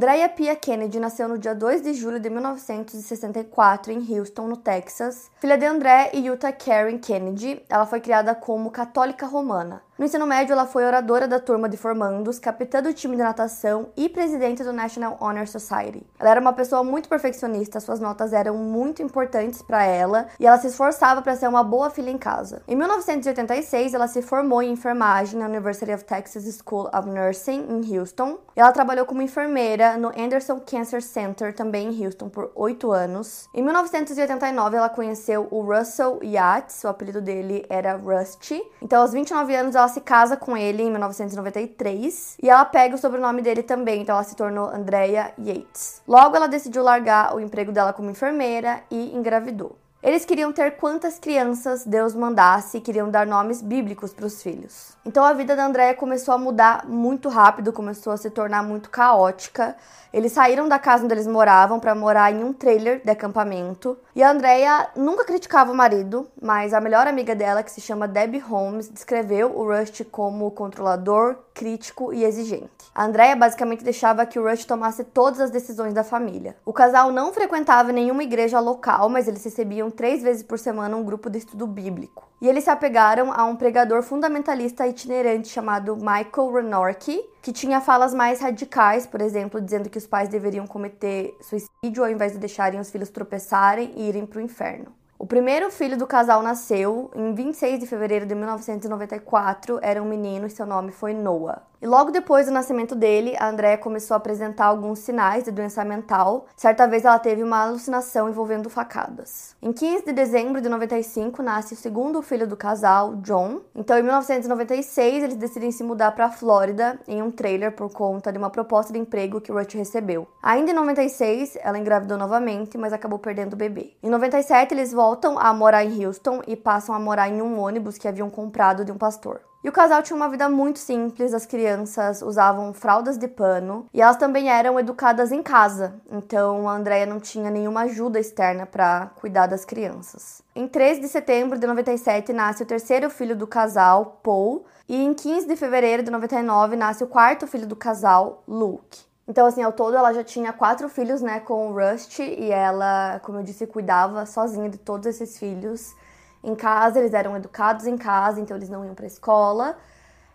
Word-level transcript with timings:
Andrea 0.00 0.30
Pia 0.30 0.56
Kennedy 0.56 0.98
nasceu 0.98 1.28
no 1.28 1.36
dia 1.36 1.54
2 1.54 1.82
de 1.82 1.92
julho 1.92 2.18
de 2.18 2.30
1964 2.30 3.92
em 3.92 3.98
Houston, 3.98 4.46
no 4.46 4.56
Texas. 4.56 5.30
Filha 5.38 5.58
de 5.58 5.66
André 5.66 6.12
e 6.14 6.26
Utah 6.26 6.52
Karen 6.52 6.96
Kennedy, 6.96 7.62
ela 7.68 7.84
foi 7.84 8.00
criada 8.00 8.34
como 8.34 8.70
católica 8.70 9.26
romana. 9.26 9.82
No 10.00 10.06
ensino 10.06 10.26
médio, 10.26 10.54
ela 10.54 10.64
foi 10.64 10.82
oradora 10.86 11.28
da 11.28 11.38
turma 11.38 11.68
de 11.68 11.76
formandos, 11.76 12.38
capitã 12.38 12.80
do 12.80 12.90
time 12.94 13.16
de 13.16 13.22
natação 13.22 13.90
e 13.94 14.08
presidente 14.08 14.64
do 14.64 14.72
National 14.72 15.18
Honor 15.20 15.46
Society. 15.46 16.06
Ela 16.18 16.30
era 16.30 16.40
uma 16.40 16.54
pessoa 16.54 16.82
muito 16.82 17.06
perfeccionista, 17.06 17.80
suas 17.80 18.00
notas 18.00 18.32
eram 18.32 18.56
muito 18.56 19.02
importantes 19.02 19.60
para 19.60 19.84
ela 19.84 20.28
e 20.40 20.46
ela 20.46 20.56
se 20.56 20.68
esforçava 20.68 21.20
para 21.20 21.36
ser 21.36 21.48
uma 21.48 21.62
boa 21.62 21.90
filha 21.90 22.08
em 22.08 22.16
casa. 22.16 22.62
Em 22.66 22.74
1986, 22.74 23.92
ela 23.92 24.08
se 24.08 24.22
formou 24.22 24.62
em 24.62 24.72
enfermagem 24.72 25.38
na 25.38 25.44
University 25.44 25.92
of 25.92 26.02
Texas 26.04 26.44
School 26.64 26.88
of 26.94 27.06
Nursing 27.06 27.66
em 27.68 27.98
Houston. 27.98 28.38
Ela 28.56 28.72
trabalhou 28.72 29.04
como 29.04 29.20
enfermeira 29.20 29.98
no 29.98 30.08
Anderson 30.18 30.60
Cancer 30.60 31.02
Center, 31.02 31.54
também 31.54 31.88
em 31.88 32.06
Houston, 32.06 32.30
por 32.30 32.50
oito 32.54 32.90
anos. 32.90 33.50
Em 33.52 33.62
1989, 33.62 34.78
ela 34.78 34.88
conheceu 34.88 35.46
o 35.50 35.60
Russell 35.60 36.20
Yates, 36.22 36.82
o 36.84 36.88
apelido 36.88 37.20
dele 37.20 37.66
era 37.68 37.96
Rusty. 37.96 38.62
Então, 38.80 39.02
aos 39.02 39.12
29 39.12 39.54
anos, 39.54 39.74
ela 39.74 39.89
se 39.90 40.00
casa 40.00 40.36
com 40.36 40.56
ele 40.56 40.82
em 40.82 40.90
1993 40.90 42.38
e 42.42 42.48
ela 42.48 42.64
pega 42.64 42.94
o 42.94 42.98
sobrenome 42.98 43.42
dele 43.42 43.62
também, 43.62 44.00
então 44.00 44.14
ela 44.14 44.24
se 44.24 44.34
tornou 44.34 44.70
Andrea 44.70 45.34
Yates. 45.38 46.00
Logo, 46.08 46.34
ela 46.34 46.46
decidiu 46.46 46.82
largar 46.82 47.36
o 47.36 47.40
emprego 47.40 47.70
dela 47.70 47.92
como 47.92 48.10
enfermeira 48.10 48.82
e 48.90 49.14
engravidou. 49.14 49.76
Eles 50.02 50.24
queriam 50.24 50.50
ter 50.50 50.76
quantas 50.78 51.18
crianças 51.18 51.84
Deus 51.84 52.14
mandasse 52.14 52.78
e 52.78 52.80
queriam 52.80 53.10
dar 53.10 53.26
nomes 53.26 53.60
bíblicos 53.60 54.14
para 54.14 54.24
os 54.24 54.42
filhos. 54.42 54.96
Então 55.04 55.22
a 55.22 55.34
vida 55.34 55.54
da 55.54 55.66
Andréia 55.66 55.94
começou 55.94 56.32
a 56.32 56.38
mudar 56.38 56.86
muito 56.88 57.28
rápido, 57.28 57.70
começou 57.70 58.10
a 58.10 58.16
se 58.16 58.30
tornar 58.30 58.62
muito 58.62 58.88
caótica. 58.88 59.76
Eles 60.10 60.32
saíram 60.32 60.66
da 60.66 60.78
casa 60.78 61.04
onde 61.04 61.12
eles 61.12 61.26
moravam 61.26 61.78
para 61.78 61.94
morar 61.94 62.32
em 62.32 62.42
um 62.42 62.50
trailer 62.50 63.02
de 63.04 63.10
acampamento. 63.10 63.98
E 64.14 64.22
a 64.24 64.30
Andrea 64.30 64.88
nunca 64.96 65.24
criticava 65.24 65.70
o 65.70 65.74
marido, 65.74 66.28
mas 66.42 66.74
a 66.74 66.80
melhor 66.80 67.06
amiga 67.06 67.34
dela, 67.34 67.62
que 67.62 67.70
se 67.70 67.80
chama 67.80 68.08
Debbie 68.08 68.40
Holmes, 68.40 68.88
descreveu 68.88 69.56
o 69.56 69.64
Rush 69.64 70.02
como 70.10 70.50
controlador, 70.50 71.36
crítico 71.54 72.12
e 72.12 72.24
exigente. 72.24 72.70
A 72.92 73.04
Andrea 73.04 73.36
basicamente 73.36 73.84
deixava 73.84 74.26
que 74.26 74.38
o 74.38 74.48
Rush 74.48 74.64
tomasse 74.64 75.04
todas 75.04 75.40
as 75.40 75.50
decisões 75.50 75.94
da 75.94 76.02
família. 76.02 76.56
O 76.64 76.72
casal 76.72 77.12
não 77.12 77.32
frequentava 77.32 77.92
nenhuma 77.92 78.24
igreja 78.24 78.58
local, 78.58 79.08
mas 79.08 79.28
eles 79.28 79.44
recebiam 79.44 79.90
três 79.90 80.22
vezes 80.22 80.42
por 80.42 80.58
semana 80.58 80.96
um 80.96 81.04
grupo 81.04 81.30
de 81.30 81.38
estudo 81.38 81.66
bíblico. 81.66 82.29
E 82.40 82.48
eles 82.48 82.64
se 82.64 82.70
apegaram 82.70 83.30
a 83.30 83.44
um 83.44 83.54
pregador 83.54 84.02
fundamentalista 84.02 84.86
itinerante 84.86 85.48
chamado 85.48 85.94
Michael 85.94 86.52
Renorky, 86.54 87.20
que 87.42 87.52
tinha 87.52 87.82
falas 87.82 88.14
mais 88.14 88.40
radicais, 88.40 89.06
por 89.06 89.20
exemplo, 89.20 89.60
dizendo 89.60 89.90
que 89.90 89.98
os 89.98 90.06
pais 90.06 90.30
deveriam 90.30 90.66
cometer 90.66 91.36
suicídio 91.42 92.02
ao 92.02 92.10
invés 92.10 92.32
de 92.32 92.38
deixarem 92.38 92.80
os 92.80 92.90
filhos 92.90 93.10
tropeçarem 93.10 93.92
e 93.94 94.08
irem 94.08 94.24
para 94.24 94.38
o 94.38 94.42
inferno. 94.42 94.99
O 95.20 95.26
primeiro 95.26 95.70
filho 95.70 95.98
do 95.98 96.06
casal 96.06 96.42
nasceu 96.42 97.10
em 97.14 97.34
26 97.34 97.80
de 97.80 97.86
fevereiro 97.86 98.24
de 98.24 98.34
1994, 98.34 99.78
era 99.82 100.02
um 100.02 100.06
menino 100.06 100.46
e 100.46 100.50
seu 100.50 100.64
nome 100.64 100.92
foi 100.92 101.12
Noah. 101.12 101.60
E 101.82 101.86
logo 101.86 102.10
depois 102.10 102.44
do 102.44 102.52
nascimento 102.52 102.94
dele, 102.94 103.34
a 103.38 103.48
Andrea 103.48 103.78
começou 103.78 104.14
a 104.14 104.18
apresentar 104.18 104.66
alguns 104.66 104.98
sinais 104.98 105.44
de 105.44 105.50
doença 105.50 105.82
mental. 105.82 106.46
Certa 106.54 106.86
vez 106.86 107.06
ela 107.06 107.18
teve 107.18 107.42
uma 107.42 107.62
alucinação 107.62 108.28
envolvendo 108.28 108.68
facadas. 108.68 109.56
Em 109.62 109.72
15 109.72 110.04
de 110.04 110.12
dezembro 110.12 110.60
de 110.60 110.68
95 110.68 111.42
nasce 111.42 111.72
o 111.72 111.76
segundo 111.76 112.20
filho 112.20 112.46
do 112.46 112.54
casal, 112.54 113.16
John. 113.16 113.62
Então, 113.74 113.98
em 113.98 114.02
1996, 114.02 115.24
eles 115.24 115.36
decidem 115.36 115.72
se 115.72 115.82
mudar 115.82 116.12
para 116.12 116.26
a 116.26 116.30
Flórida 116.30 116.98
em 117.08 117.22
um 117.22 117.30
trailer 117.30 117.72
por 117.72 117.90
conta 117.90 118.30
de 118.30 118.36
uma 118.36 118.50
proposta 118.50 118.92
de 118.92 118.98
emprego 118.98 119.40
que 119.40 119.50
Ruth 119.50 119.72
recebeu. 119.72 120.28
Ainda 120.42 120.72
em 120.72 120.74
96, 120.74 121.56
ela 121.62 121.78
engravidou 121.78 122.18
novamente, 122.18 122.76
mas 122.76 122.92
acabou 122.92 123.18
perdendo 123.18 123.54
o 123.54 123.56
bebê. 123.56 123.94
Em 124.02 124.10
97, 124.10 124.74
eles 124.74 124.92
voltam 124.92 125.09
a 125.38 125.52
morar 125.52 125.84
em 125.84 126.04
Houston 126.04 126.42
e 126.46 126.56
passam 126.56 126.94
a 126.94 126.98
morar 126.98 127.28
em 127.28 127.40
um 127.40 127.58
ônibus 127.60 127.98
que 127.98 128.08
haviam 128.08 128.28
comprado 128.28 128.84
de 128.84 128.92
um 128.92 128.98
pastor. 128.98 129.40
E 129.62 129.68
o 129.68 129.72
casal 129.72 130.02
tinha 130.02 130.16
uma 130.16 130.28
vida 130.28 130.48
muito 130.48 130.78
simples, 130.78 131.34
as 131.34 131.44
crianças 131.44 132.22
usavam 132.22 132.72
fraldas 132.72 133.18
de 133.18 133.28
pano 133.28 133.86
e 133.92 134.00
elas 134.00 134.16
também 134.16 134.48
eram 134.48 134.80
educadas 134.80 135.30
em 135.30 135.42
casa, 135.42 136.00
então 136.10 136.66
a 136.66 136.72
Andrea 136.72 137.04
não 137.04 137.20
tinha 137.20 137.50
nenhuma 137.50 137.82
ajuda 137.82 138.18
externa 138.18 138.64
para 138.64 139.10
cuidar 139.16 139.46
das 139.46 139.66
crianças. 139.66 140.40
Em 140.56 140.66
13 140.66 141.02
de 141.02 141.08
setembro 141.08 141.58
de 141.58 141.66
97 141.66 142.32
nasce 142.32 142.62
o 142.62 142.66
terceiro 142.66 143.10
filho 143.10 143.36
do 143.36 143.46
casal, 143.46 144.20
Paul, 144.22 144.64
e 144.88 144.96
em 144.96 145.12
15 145.12 145.46
de 145.46 145.56
fevereiro 145.56 146.02
de 146.02 146.10
99 146.10 146.74
nasce 146.74 147.04
o 147.04 147.06
quarto 147.06 147.46
filho 147.46 147.66
do 147.66 147.76
casal, 147.76 148.42
Luke. 148.48 149.09
Então, 149.30 149.46
assim, 149.46 149.62
ao 149.62 149.72
todo 149.72 149.96
ela 149.96 150.12
já 150.12 150.24
tinha 150.24 150.52
quatro 150.52 150.88
filhos, 150.88 151.22
né, 151.22 151.38
com 151.38 151.70
o 151.70 151.72
Rusty, 151.72 152.20
e 152.20 152.50
ela, 152.50 153.20
como 153.22 153.38
eu 153.38 153.44
disse, 153.44 153.64
cuidava 153.64 154.26
sozinha 154.26 154.68
de 154.68 154.76
todos 154.76 155.06
esses 155.06 155.38
filhos 155.38 155.94
em 156.42 156.56
casa, 156.56 156.98
eles 156.98 157.14
eram 157.14 157.36
educados 157.36 157.86
em 157.86 157.96
casa, 157.96 158.40
então 158.40 158.56
eles 158.56 158.68
não 158.68 158.84
iam 158.84 158.92
para 158.92 159.06
escola. 159.06 159.76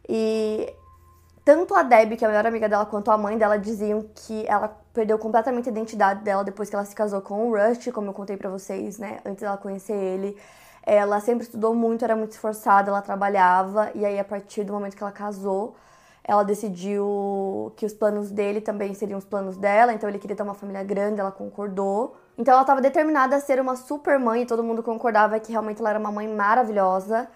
E 0.08 0.74
tanto 1.44 1.76
a 1.76 1.84
Debbie, 1.84 2.16
que 2.16 2.24
é 2.24 2.28
a 2.28 2.32
melhor 2.32 2.48
amiga 2.48 2.70
dela, 2.70 2.86
quanto 2.86 3.12
a 3.12 3.18
mãe 3.18 3.38
dela 3.38 3.60
diziam 3.60 4.06
que 4.16 4.46
ela 4.48 4.70
perdeu 4.94 5.20
completamente 5.20 5.68
a 5.68 5.74
identidade 5.74 6.24
dela 6.24 6.46
depois 6.46 6.70
que 6.70 6.76
ela 6.78 6.86
se 6.86 6.96
casou 6.96 7.20
com 7.20 7.50
o 7.50 7.54
Rush, 7.54 7.92
como 7.92 8.08
eu 8.08 8.14
contei 8.14 8.38
para 8.38 8.50
vocês, 8.50 8.98
né, 8.98 9.20
antes 9.26 9.42
dela 9.42 9.58
conhecer 9.58 9.94
ele. 9.94 10.38
Ela 10.84 11.20
sempre 11.20 11.44
estudou 11.44 11.76
muito, 11.76 12.06
era 12.06 12.16
muito 12.16 12.32
esforçada, 12.32 12.92
ela 12.92 13.02
trabalhava, 13.02 13.92
e 13.94 14.06
aí 14.06 14.18
a 14.18 14.24
partir 14.24 14.64
do 14.64 14.72
momento 14.72 14.96
que 14.96 15.04
ela 15.04 15.12
casou, 15.12 15.76
ela 16.28 16.44
decidiu 16.44 17.72
que 17.78 17.86
os 17.86 17.94
planos 17.94 18.32
dele 18.32 18.60
também 18.60 18.96
seriam 18.96 19.20
os 19.20 19.26
planos 19.26 19.58
dela, 19.58 19.94
então 19.94 20.10
ele 20.10 20.18
queria 20.18 20.36
ter 20.36 20.42
uma 20.42 20.56
família 20.56 20.84
grande, 20.84 21.20
ela 21.20 21.32
concordou. 21.32 22.16
Então 22.36 22.52
ela 22.52 22.62
estava 22.62 22.82
determinada 22.82 23.36
a 23.36 23.40
ser 23.40 23.62
uma 23.62 23.76
super 23.76 24.18
mãe 24.18 24.42
e 24.42 24.46
todo 24.46 24.64
mundo 24.64 24.82
concordava 24.82 25.40
que 25.40 25.52
realmente 25.52 25.80
ela 25.80 25.92
era 25.92 26.00
uma 26.00 26.12
mãe 26.12 26.28
maravilhosa. 26.28 27.28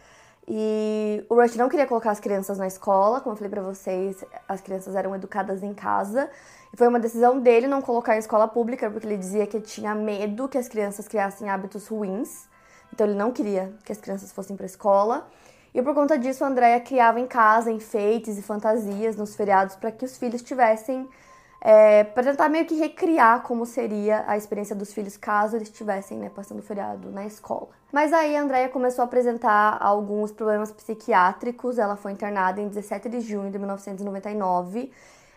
E 0.48 1.24
o 1.30 1.36
Rush 1.36 1.56
não 1.56 1.70
queria 1.70 1.86
colocar 1.86 2.10
as 2.10 2.20
crianças 2.20 2.58
na 2.58 2.66
escola, 2.66 3.22
como 3.22 3.34
eu 3.34 3.38
falei 3.38 3.52
para 3.52 3.62
vocês, 3.62 4.26
as 4.48 4.60
crianças 4.60 4.96
eram 4.96 5.16
educadas 5.16 5.62
em 5.62 5.76
casa. 5.76 6.28
E 6.74 6.78
foi 6.78 6.88
uma 6.88 7.00
decisão 7.00 7.40
dele 7.40 7.68
não 7.68 7.84
colocar 7.84 8.16
em 8.16 8.20
escola 8.20 8.48
pública, 8.48 8.90
porque 8.90 9.06
ele 9.06 9.18
dizia 9.18 9.46
que 9.46 9.62
tinha 9.62 9.94
medo 9.94 10.50
que 10.50 10.58
as 10.58 10.68
crianças 10.68 11.08
criassem 11.08 11.48
hábitos 11.48 11.88
ruins. 11.88 12.48
Então 12.92 13.06
ele 13.06 13.16
não 13.16 13.32
queria 13.32 13.72
que 13.86 13.92
as 13.92 14.00
crianças 14.00 14.32
fossem 14.32 14.58
para 14.58 14.66
escola. 14.66 15.28
E 15.74 15.81
por 15.81 15.94
conta 15.94 16.18
disso, 16.18 16.44
a 16.44 16.47
Andrea 16.47 16.80
criava 16.80 17.19
em 17.19 17.28
casa 17.28 17.72
enfeites 17.72 18.38
e 18.38 18.41
fantasias 18.41 19.16
nos 19.16 19.35
feriados 19.35 19.76
para 19.76 19.91
que 19.91 20.05
os 20.05 20.17
filhos 20.17 20.41
tivessem 20.41 21.08
é, 21.61 22.05
para 22.05 22.23
tentar 22.23 22.47
meio 22.47 22.66
que 22.66 22.76
recriar 22.76 23.44
como 23.44 23.66
seria 23.66 24.23
a 24.28 24.38
experiência 24.38 24.76
dos 24.76 24.94
filhos 24.94 25.17
caso 25.17 25.58
eles 25.58 25.67
estivessem 25.67 26.17
né, 26.17 26.32
passando 26.34 26.59
o 26.59 26.64
feriado 26.64 27.11
na 27.11 27.26
escola. 27.26 27.67
Mas 27.91 28.14
aí 28.14 28.35
a 28.35 28.41
Andrea 28.41 28.70
começou 28.70 29.02
a 29.02 29.05
apresentar 29.05 29.78
alguns 29.82 30.32
problemas 30.32 30.72
psiquiátricos. 30.72 31.78
Ela 31.78 31.96
foi 31.96 32.14
internada 32.14 32.61
em 32.61 32.67
17 32.67 33.09
de 33.09 33.22
junho 33.22 33.52
de 33.52 33.58
1999 33.58 34.91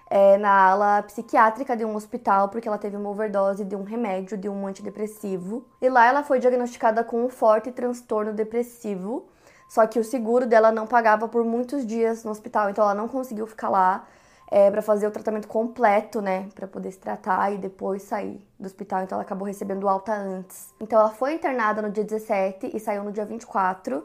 é, 0.09 0.37
na 0.37 0.71
ala 0.71 1.03
psiquiátrica 1.03 1.75
de 1.75 1.85
um 1.85 1.97
hospital 1.97 2.51
porque 2.51 2.69
ela 2.69 2.79
teve 2.79 2.97
uma 2.97 3.09
overdose 3.09 3.65
de 3.65 3.75
um 3.75 3.83
remédio, 3.83 4.37
de 4.37 4.49
um 4.49 4.67
antidepressivo. 4.67 5.65
E 5.81 5.89
lá 5.89 6.07
ela 6.07 6.23
foi 6.23 6.39
diagnosticada 6.39 7.03
com 7.03 7.25
um 7.25 7.29
forte 7.29 7.73
transtorno 7.73 8.33
depressivo. 8.33 9.27
Só 9.73 9.87
que 9.87 9.99
o 9.99 10.05
seguro 10.05 10.47
dela 10.47 10.71
não 10.71 10.87
pagava 10.87 11.27
por 11.27 11.43
muitos 11.47 11.87
dias 11.87 12.25
no 12.25 12.31
hospital, 12.31 12.69
então 12.69 12.85
ela 12.85 12.95
não 12.95 13.09
conseguiu 13.09 13.47
ficar 13.47 13.71
lá 13.71 14.07
é, 14.51 14.71
para 14.71 14.83
fazer 14.83 15.07
o 15.07 15.11
tratamento 15.11 15.49
completo, 15.49 16.21
né, 16.21 16.47
para 16.55 16.67
poder 16.67 16.93
se 16.93 16.99
tratar 16.99 17.55
e 17.55 17.57
depois 17.57 18.03
sair 18.03 18.47
do 18.61 18.67
hospital. 18.67 19.03
Então 19.03 19.17
ela 19.17 19.23
acabou 19.23 19.47
recebendo 19.47 19.89
alta 19.89 20.13
antes. 20.13 20.75
Então 20.79 21.01
ela 21.01 21.09
foi 21.09 21.33
internada 21.33 21.81
no 21.81 21.91
dia 21.91 22.05
17 22.05 22.71
e 22.75 22.79
saiu 22.79 23.03
no 23.03 23.11
dia 23.13 23.25
24. 23.25 24.05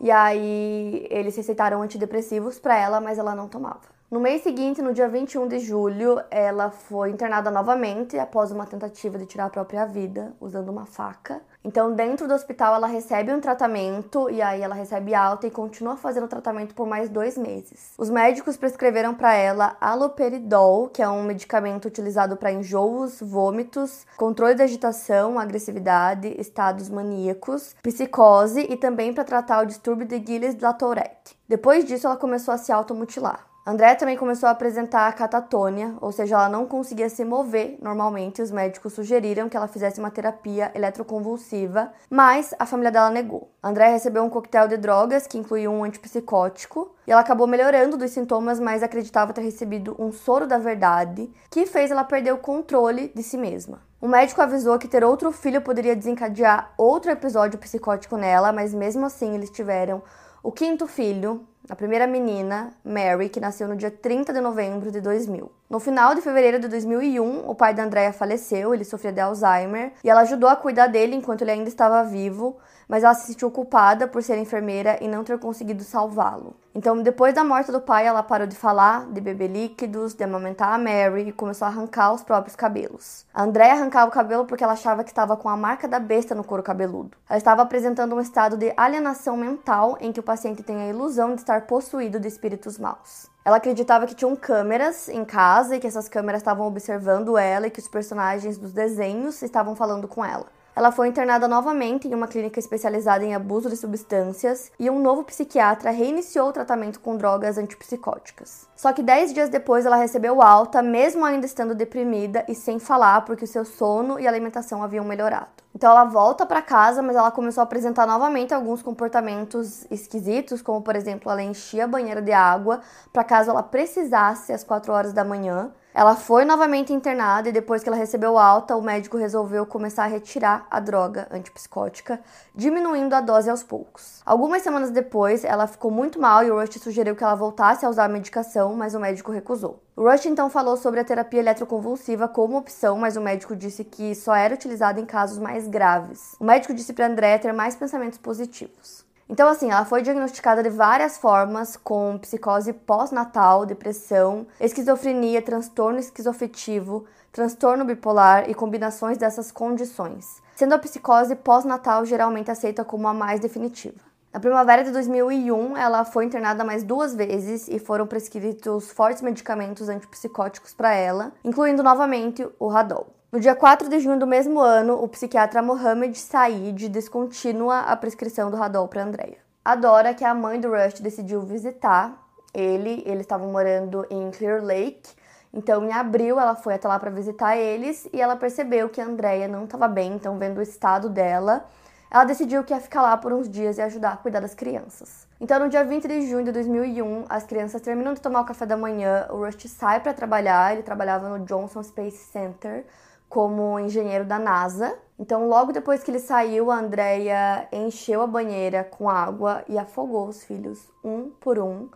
E 0.00 0.10
aí 0.10 1.06
eles 1.10 1.36
receitaram 1.36 1.82
antidepressivos 1.82 2.58
para 2.58 2.78
ela, 2.78 2.98
mas 2.98 3.18
ela 3.18 3.34
não 3.34 3.48
tomava. 3.48 3.91
No 4.12 4.20
mês 4.20 4.42
seguinte, 4.42 4.82
no 4.82 4.92
dia 4.92 5.08
21 5.08 5.48
de 5.48 5.58
julho, 5.58 6.22
ela 6.30 6.68
foi 6.68 7.08
internada 7.08 7.50
novamente 7.50 8.18
após 8.18 8.50
uma 8.50 8.66
tentativa 8.66 9.16
de 9.16 9.24
tirar 9.24 9.46
a 9.46 9.48
própria 9.48 9.86
vida 9.86 10.34
usando 10.38 10.68
uma 10.68 10.84
faca. 10.84 11.40
Então, 11.64 11.94
dentro 11.94 12.28
do 12.28 12.34
hospital, 12.34 12.74
ela 12.74 12.86
recebe 12.86 13.32
um 13.32 13.40
tratamento 13.40 14.28
e 14.28 14.42
aí 14.42 14.60
ela 14.60 14.74
recebe 14.74 15.14
alta 15.14 15.46
e 15.46 15.50
continua 15.50 15.96
fazendo 15.96 16.28
tratamento 16.28 16.74
por 16.74 16.86
mais 16.86 17.08
dois 17.08 17.38
meses. 17.38 17.94
Os 17.96 18.10
médicos 18.10 18.58
prescreveram 18.58 19.14
para 19.14 19.32
ela 19.32 19.78
aloperidol, 19.80 20.90
que 20.90 21.00
é 21.00 21.08
um 21.08 21.22
medicamento 21.22 21.86
utilizado 21.86 22.36
para 22.36 22.52
enjoos, 22.52 23.18
vômitos, 23.18 24.06
controle 24.18 24.54
de 24.54 24.62
agitação, 24.62 25.38
agressividade, 25.38 26.36
estados 26.38 26.90
maníacos, 26.90 27.74
psicose 27.82 28.66
e 28.68 28.76
também 28.76 29.14
para 29.14 29.24
tratar 29.24 29.62
o 29.62 29.66
distúrbio 29.66 30.06
de 30.06 30.22
Gilles-Latourette. 30.22 31.34
Depois 31.48 31.86
disso, 31.86 32.06
ela 32.06 32.16
começou 32.18 32.52
a 32.52 32.58
se 32.58 32.70
automutilar. 32.70 33.51
André 33.64 33.94
também 33.94 34.16
começou 34.16 34.48
a 34.48 34.52
apresentar 34.52 35.14
catatônia, 35.14 35.94
ou 36.00 36.10
seja, 36.10 36.34
ela 36.34 36.48
não 36.48 36.66
conseguia 36.66 37.08
se 37.08 37.24
mover 37.24 37.78
normalmente. 37.80 38.42
Os 38.42 38.50
médicos 38.50 38.92
sugeriram 38.92 39.48
que 39.48 39.56
ela 39.56 39.68
fizesse 39.68 40.00
uma 40.00 40.10
terapia 40.10 40.72
eletroconvulsiva, 40.74 41.92
mas 42.10 42.52
a 42.58 42.66
família 42.66 42.90
dela 42.90 43.08
negou. 43.08 43.52
André 43.62 43.86
recebeu 43.88 44.24
um 44.24 44.28
coquetel 44.28 44.66
de 44.66 44.76
drogas 44.76 45.28
que 45.28 45.38
incluía 45.38 45.70
um 45.70 45.84
antipsicótico 45.84 46.92
e 47.06 47.12
ela 47.12 47.20
acabou 47.20 47.46
melhorando 47.46 47.96
dos 47.96 48.10
sintomas, 48.10 48.58
mas 48.58 48.82
acreditava 48.82 49.32
ter 49.32 49.42
recebido 49.42 49.94
um 49.96 50.10
soro 50.10 50.44
da 50.44 50.58
verdade 50.58 51.30
que 51.48 51.64
fez 51.64 51.92
ela 51.92 52.02
perder 52.02 52.32
o 52.32 52.38
controle 52.38 53.12
de 53.14 53.22
si 53.22 53.38
mesma. 53.38 53.80
O 54.00 54.08
médico 54.08 54.42
avisou 54.42 54.76
que 54.76 54.88
ter 54.88 55.04
outro 55.04 55.30
filho 55.30 55.62
poderia 55.62 55.94
desencadear 55.94 56.72
outro 56.76 57.12
episódio 57.12 57.60
psicótico 57.60 58.16
nela, 58.16 58.52
mas 58.52 58.74
mesmo 58.74 59.06
assim 59.06 59.36
eles 59.36 59.50
tiveram 59.50 60.02
o 60.42 60.50
quinto 60.50 60.88
filho, 60.88 61.46
a 61.68 61.76
primeira 61.76 62.06
menina, 62.06 62.72
Mary, 62.84 63.28
que 63.28 63.40
nasceu 63.40 63.68
no 63.68 63.76
dia 63.76 63.90
30 63.90 64.32
de 64.32 64.40
novembro 64.40 64.90
de 64.90 65.00
2000. 65.00 65.50
No 65.72 65.80
final 65.80 66.14
de 66.14 66.20
fevereiro 66.20 66.60
de 66.60 66.68
2001, 66.68 67.48
o 67.48 67.54
pai 67.54 67.72
da 67.72 67.82
Andrea 67.82 68.12
faleceu, 68.12 68.74
ele 68.74 68.84
sofria 68.84 69.10
de 69.10 69.22
Alzheimer, 69.22 69.94
e 70.04 70.10
ela 70.10 70.20
ajudou 70.20 70.50
a 70.50 70.54
cuidar 70.54 70.86
dele 70.86 71.16
enquanto 71.16 71.40
ele 71.40 71.52
ainda 71.52 71.70
estava 71.70 72.04
vivo, 72.04 72.58
mas 72.86 73.02
ela 73.02 73.14
se 73.14 73.28
sentiu 73.28 73.50
culpada 73.50 74.06
por 74.06 74.22
ser 74.22 74.36
enfermeira 74.36 74.98
e 75.00 75.08
não 75.08 75.24
ter 75.24 75.38
conseguido 75.38 75.82
salvá-lo. 75.82 76.54
Então, 76.74 77.02
depois 77.02 77.32
da 77.32 77.42
morte 77.42 77.72
do 77.72 77.80
pai, 77.80 78.06
ela 78.06 78.22
parou 78.22 78.46
de 78.46 78.54
falar, 78.54 79.06
de 79.06 79.18
beber 79.18 79.48
líquidos, 79.48 80.12
de 80.12 80.22
amamentar 80.22 80.74
a 80.74 80.76
Mary 80.76 81.28
e 81.28 81.32
começou 81.32 81.64
a 81.64 81.70
arrancar 81.70 82.12
os 82.12 82.22
próprios 82.22 82.54
cabelos. 82.54 83.24
A 83.32 83.42
Andrea 83.42 83.72
arrancava 83.72 84.10
o 84.10 84.12
cabelo 84.12 84.44
porque 84.44 84.62
ela 84.62 84.74
achava 84.74 85.02
que 85.02 85.10
estava 85.10 85.38
com 85.38 85.48
a 85.48 85.56
marca 85.56 85.88
da 85.88 85.98
besta 85.98 86.34
no 86.34 86.44
couro 86.44 86.62
cabeludo. 86.62 87.16
Ela 87.26 87.38
estava 87.38 87.62
apresentando 87.62 88.14
um 88.14 88.20
estado 88.20 88.58
de 88.58 88.74
alienação 88.76 89.38
mental 89.38 89.96
em 90.02 90.12
que 90.12 90.20
o 90.20 90.22
paciente 90.22 90.62
tem 90.62 90.82
a 90.82 90.88
ilusão 90.88 91.34
de 91.34 91.40
estar 91.40 91.62
possuído 91.62 92.20
de 92.20 92.28
espíritos 92.28 92.78
maus. 92.78 93.31
Ela 93.44 93.56
acreditava 93.56 94.06
que 94.06 94.14
tinham 94.14 94.36
câmeras 94.36 95.08
em 95.08 95.24
casa 95.24 95.74
e 95.76 95.80
que 95.80 95.86
essas 95.86 96.08
câmeras 96.08 96.40
estavam 96.40 96.66
observando 96.66 97.36
ela 97.36 97.66
e 97.66 97.70
que 97.70 97.80
os 97.80 97.88
personagens 97.88 98.56
dos 98.56 98.72
desenhos 98.72 99.42
estavam 99.42 99.74
falando 99.74 100.06
com 100.06 100.24
ela. 100.24 100.46
Ela 100.74 100.90
foi 100.90 101.08
internada 101.08 101.46
novamente 101.46 102.08
em 102.08 102.14
uma 102.14 102.26
clínica 102.26 102.58
especializada 102.58 103.22
em 103.22 103.34
abuso 103.34 103.68
de 103.68 103.76
substâncias 103.76 104.72
e 104.78 104.88
um 104.88 105.00
novo 105.00 105.22
psiquiatra 105.22 105.90
reiniciou 105.90 106.48
o 106.48 106.52
tratamento 106.52 106.98
com 106.98 107.16
drogas 107.16 107.58
antipsicóticas. 107.58 108.66
Só 108.74 108.90
que 108.90 109.02
10 109.02 109.34
dias 109.34 109.48
depois 109.50 109.84
ela 109.84 109.96
recebeu 109.96 110.40
alta, 110.40 110.80
mesmo 110.80 111.26
ainda 111.26 111.44
estando 111.44 111.74
deprimida 111.74 112.44
e 112.48 112.54
sem 112.54 112.78
falar, 112.78 113.20
porque 113.26 113.44
o 113.44 113.48
seu 113.48 113.66
sono 113.66 114.18
e 114.18 114.26
alimentação 114.26 114.82
haviam 114.82 115.04
melhorado. 115.04 115.62
Então 115.74 115.90
ela 115.90 116.04
volta 116.04 116.46
para 116.46 116.62
casa, 116.62 117.02
mas 117.02 117.16
ela 117.16 117.30
começou 117.30 117.60
a 117.60 117.64
apresentar 117.64 118.06
novamente 118.06 118.54
alguns 118.54 118.82
comportamentos 118.82 119.86
esquisitos, 119.90 120.62
como 120.62 120.80
por 120.80 120.96
exemplo, 120.96 121.30
ela 121.30 121.42
enchia 121.42 121.84
a 121.84 121.88
banheira 121.88 122.22
de 122.22 122.32
água 122.32 122.80
para 123.12 123.24
caso 123.24 123.50
ela 123.50 123.62
precisasse 123.62 124.52
às 124.52 124.64
4 124.64 124.90
horas 124.92 125.12
da 125.12 125.22
manhã. 125.22 125.70
Ela 125.94 126.16
foi 126.16 126.46
novamente 126.46 126.90
internada 126.90 127.50
e 127.50 127.52
depois 127.52 127.82
que 127.82 127.88
ela 127.88 127.98
recebeu 127.98 128.38
alta, 128.38 128.74
o 128.76 128.82
médico 128.82 129.18
resolveu 129.18 129.66
começar 129.66 130.04
a 130.04 130.06
retirar 130.06 130.66
a 130.70 130.80
droga 130.80 131.28
antipsicótica, 131.30 132.18
diminuindo 132.54 133.14
a 133.14 133.20
dose 133.20 133.50
aos 133.50 133.62
poucos. 133.62 134.22
Algumas 134.24 134.62
semanas 134.62 134.90
depois, 134.90 135.44
ela 135.44 135.66
ficou 135.66 135.90
muito 135.90 136.18
mal 136.18 136.42
e 136.42 136.50
o 136.50 136.58
Rush 136.58 136.80
sugeriu 136.80 137.14
que 137.14 137.22
ela 137.22 137.34
voltasse 137.34 137.84
a 137.84 137.90
usar 137.90 138.04
a 138.06 138.08
medicação, 138.08 138.74
mas 138.74 138.94
o 138.94 139.00
médico 139.00 139.30
recusou. 139.30 139.82
O 139.94 140.08
Rush 140.08 140.24
então 140.24 140.48
falou 140.48 140.78
sobre 140.78 141.00
a 141.00 141.04
terapia 141.04 141.40
eletroconvulsiva 141.40 142.26
como 142.26 142.56
opção, 142.56 142.96
mas 142.96 143.16
o 143.16 143.20
médico 143.20 143.54
disse 143.54 143.84
que 143.84 144.14
só 144.14 144.34
era 144.34 144.54
utilizada 144.54 144.98
em 144.98 145.04
casos 145.04 145.38
mais 145.38 145.68
graves. 145.68 146.34
O 146.40 146.44
médico 146.44 146.72
disse 146.72 146.94
para 146.94 147.06
André 147.06 147.36
ter 147.36 147.52
mais 147.52 147.76
pensamentos 147.76 148.18
positivos. 148.18 149.04
Então, 149.28 149.48
assim, 149.48 149.70
ela 149.70 149.84
foi 149.84 150.02
diagnosticada 150.02 150.62
de 150.62 150.68
várias 150.68 151.16
formas, 151.16 151.76
com 151.76 152.18
psicose 152.18 152.72
pós-natal, 152.72 153.64
depressão, 153.64 154.46
esquizofrenia, 154.60 155.40
transtorno 155.40 155.98
esquizoafetivo, 155.98 157.06
transtorno 157.32 157.84
bipolar 157.84 158.50
e 158.50 158.54
combinações 158.54 159.16
dessas 159.16 159.50
condições, 159.50 160.42
sendo 160.54 160.74
a 160.74 160.78
psicose 160.78 161.34
pós-natal 161.34 162.04
geralmente 162.04 162.50
aceita 162.50 162.84
como 162.84 163.08
a 163.08 163.14
mais 163.14 163.40
definitiva. 163.40 164.12
Na 164.32 164.40
primavera 164.40 164.82
de 164.82 164.90
2001, 164.90 165.76
ela 165.76 166.04
foi 166.04 166.24
internada 166.24 166.64
mais 166.64 166.82
duas 166.82 167.14
vezes 167.14 167.68
e 167.68 167.78
foram 167.78 168.06
prescritos 168.06 168.90
fortes 168.90 169.22
medicamentos 169.22 169.90
antipsicóticos 169.90 170.72
para 170.72 170.94
ela, 170.94 171.32
incluindo 171.44 171.82
novamente 171.82 172.46
o 172.58 172.66
Radol. 172.66 173.08
No 173.32 173.40
dia 173.40 173.56
4 173.56 173.88
de 173.88 173.98
junho 173.98 174.18
do 174.18 174.26
mesmo 174.26 174.60
ano, 174.60 175.02
o 175.02 175.08
psiquiatra 175.08 175.62
Mohamed 175.62 176.18
Said 176.18 176.86
descontinua 176.90 177.78
a 177.78 177.96
prescrição 177.96 178.50
do 178.50 178.58
Radol 178.58 178.86
para 178.88 179.04
Andrea. 179.04 179.38
A 179.64 179.74
Dora, 179.74 180.12
que 180.12 180.22
é 180.22 180.28
a 180.28 180.34
mãe 180.34 180.60
do 180.60 180.68
Rush, 180.68 181.00
decidiu 181.00 181.40
visitar 181.40 182.12
ele. 182.52 183.02
Eles 183.06 183.22
estavam 183.22 183.50
morando 183.50 184.06
em 184.10 184.30
Clear 184.32 184.62
Lake. 184.62 185.14
Então, 185.50 185.82
em 185.82 185.90
abril, 185.90 186.38
ela 186.38 186.54
foi 186.54 186.74
até 186.74 186.86
lá 186.86 186.98
para 186.98 187.08
visitar 187.08 187.56
eles 187.56 188.06
e 188.12 188.20
ela 188.20 188.36
percebeu 188.36 188.90
que 188.90 189.00
a 189.00 189.06
Andrea 189.06 189.48
não 189.48 189.64
estava 189.64 189.88
bem, 189.88 190.12
então, 190.12 190.38
vendo 190.38 190.58
o 190.58 190.62
estado 190.62 191.08
dela, 191.08 191.64
ela 192.10 192.24
decidiu 192.24 192.62
que 192.62 192.74
ia 192.74 192.80
ficar 192.80 193.00
lá 193.00 193.16
por 193.16 193.32
uns 193.32 193.48
dias 193.48 193.78
e 193.78 193.80
ajudar 193.80 194.12
a 194.12 194.16
cuidar 194.18 194.40
das 194.40 194.52
crianças. 194.52 195.26
Então, 195.40 195.58
no 195.58 195.70
dia 195.70 195.82
20 195.82 196.06
de 196.06 196.28
junho 196.28 196.44
de 196.44 196.52
2001, 196.52 197.24
as 197.30 197.44
crianças 197.44 197.80
terminam 197.80 198.12
de 198.12 198.20
tomar 198.20 198.42
o 198.42 198.44
café 198.44 198.66
da 198.66 198.76
manhã, 198.76 199.26
o 199.30 199.42
Rush 199.42 199.70
sai 199.70 200.00
para 200.00 200.12
trabalhar, 200.12 200.74
ele 200.74 200.82
trabalhava 200.82 201.30
no 201.30 201.46
Johnson 201.46 201.82
Space 201.82 202.30
Center, 202.30 202.84
como 203.32 203.80
engenheiro 203.80 204.26
da 204.26 204.38
NASA. 204.38 204.94
Então, 205.18 205.48
logo 205.48 205.72
depois 205.72 206.02
que 206.02 206.10
ele 206.10 206.18
saiu, 206.18 206.70
a 206.70 206.76
Andrea 206.76 207.66
encheu 207.72 208.20
a 208.20 208.26
banheira 208.26 208.84
com 208.84 209.08
água 209.08 209.64
e 209.66 209.78
afogou 209.78 210.28
os 210.28 210.44
filhos 210.44 210.92
um 211.02 211.30
por 211.40 211.58
um, 211.58 211.88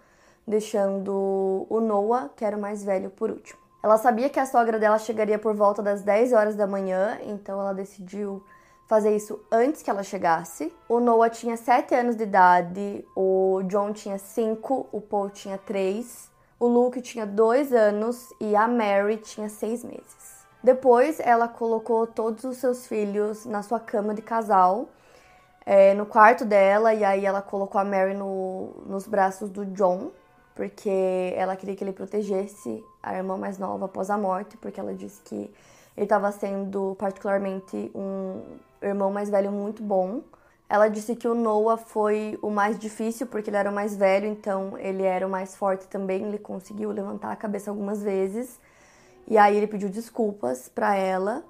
deixando 0.49 1.67
o 1.69 1.79
Noah, 1.79 2.31
que 2.35 2.43
era 2.43 2.57
o 2.57 2.61
mais 2.61 2.83
velho, 2.83 3.11
por 3.11 3.31
último. 3.31 3.61
Ela 3.83 3.99
sabia 3.99 4.31
que 4.31 4.41
a 4.41 4.47
sogra 4.47 4.79
dela 4.79 4.99
chegaria 4.99 5.39
por 5.39 5.55
volta 5.55 5.83
das 5.83 6.01
10 6.01 6.33
horas 6.33 6.57
da 6.57 6.67
manhã, 6.67 7.19
então 7.27 7.61
ela 7.61 7.75
decidiu 7.75 8.43
fazer 8.89 9.15
isso 9.15 9.39
antes 9.53 9.83
que 9.83 9.91
ela 9.91 10.03
chegasse. 10.03 10.73
O 10.89 11.01
Noah 11.01 11.29
tinha 11.29 11.59
7 11.59 11.95
anos 11.95 12.17
de 12.17 12.23
idade, 12.23 13.07
o 13.15 13.61
John 13.65 13.93
tinha 13.93 14.17
5, 14.17 14.87
o 14.91 15.03
Paul 15.03 15.29
tinha 15.29 15.59
3, 15.59 16.31
o 16.59 16.67
Luke 16.67 17.03
tinha 17.03 17.27
2 17.27 17.75
anos 17.75 18.33
e 18.41 18.57
a 18.57 18.67
Mary 18.67 19.19
tinha 19.19 19.51
6 19.51 19.85
meses. 19.85 20.36
Depois, 20.63 21.21
ela 21.21 21.47
colocou 21.47 22.07
todos 22.07 22.45
os 22.45 22.57
seus 22.57 22.87
filhos 22.87 23.45
na 23.45 23.63
sua 23.63 23.79
cama 23.79 24.15
de 24.15 24.23
casal, 24.23 24.89
é, 25.65 25.95
no 25.95 26.07
quarto 26.07 26.45
dela, 26.45 26.95
e 26.95 27.05
aí 27.05 27.27
ela 27.27 27.43
colocou 27.43 27.81
a 27.81 27.85
Mary 27.85 28.15
no, 28.15 28.71
nos 28.87 29.07
braços 29.07 29.51
do 29.51 29.65
John, 29.67 30.11
porque 30.55 31.35
ela 31.37 31.55
queria 31.57 31.77
que 31.77 31.85
ele 31.85 31.93
protegesse 31.93 32.83
a 33.03 33.15
irmã 33.15 33.37
mais 33.37 33.59
nova 33.59 33.85
após 33.85 34.11
a 34.11 34.17
morte, 34.17 34.57
porque 34.57 34.81
ela 34.81 34.95
disse 34.95 35.21
que 35.23 35.51
ele 35.97 36.05
estava 36.05 36.31
sendo 36.33 36.97
particularmente 36.99 37.91
um 37.95 38.43
irmão 38.83 39.11
mais 39.11 39.31
velho 39.31 39.51
muito 39.51 39.83
bom. 39.83 40.23
Ela 40.69 40.89
disse 40.89 41.15
que 41.15 41.29
o 41.29 41.35
Noah 41.35 41.77
foi 41.77 42.39
o 42.43 42.51
mais 42.51 42.79
difícil 42.79 43.27
porque 43.27 43.51
ele 43.51 43.57
era 43.57 43.71
o 43.71 43.75
mais 43.75 43.97
velho, 43.97 44.27
então 44.27 44.77
ele 44.79 45.05
era 45.05 45.27
o 45.27 45.31
mais 45.31 45.55
forte 45.55 45.87
também, 45.87 46.25
ele 46.25 46.39
conseguiu 46.39 46.91
levantar 46.91 47.31
a 47.31 47.37
cabeça 47.37 47.71
algumas 47.71 48.03
vezes. 48.03 48.59
E 49.29 49.37
aí 49.37 49.57
ele 49.57 49.67
pediu 49.67 49.89
desculpas 49.89 50.69
para 50.69 50.95
ela. 50.95 51.45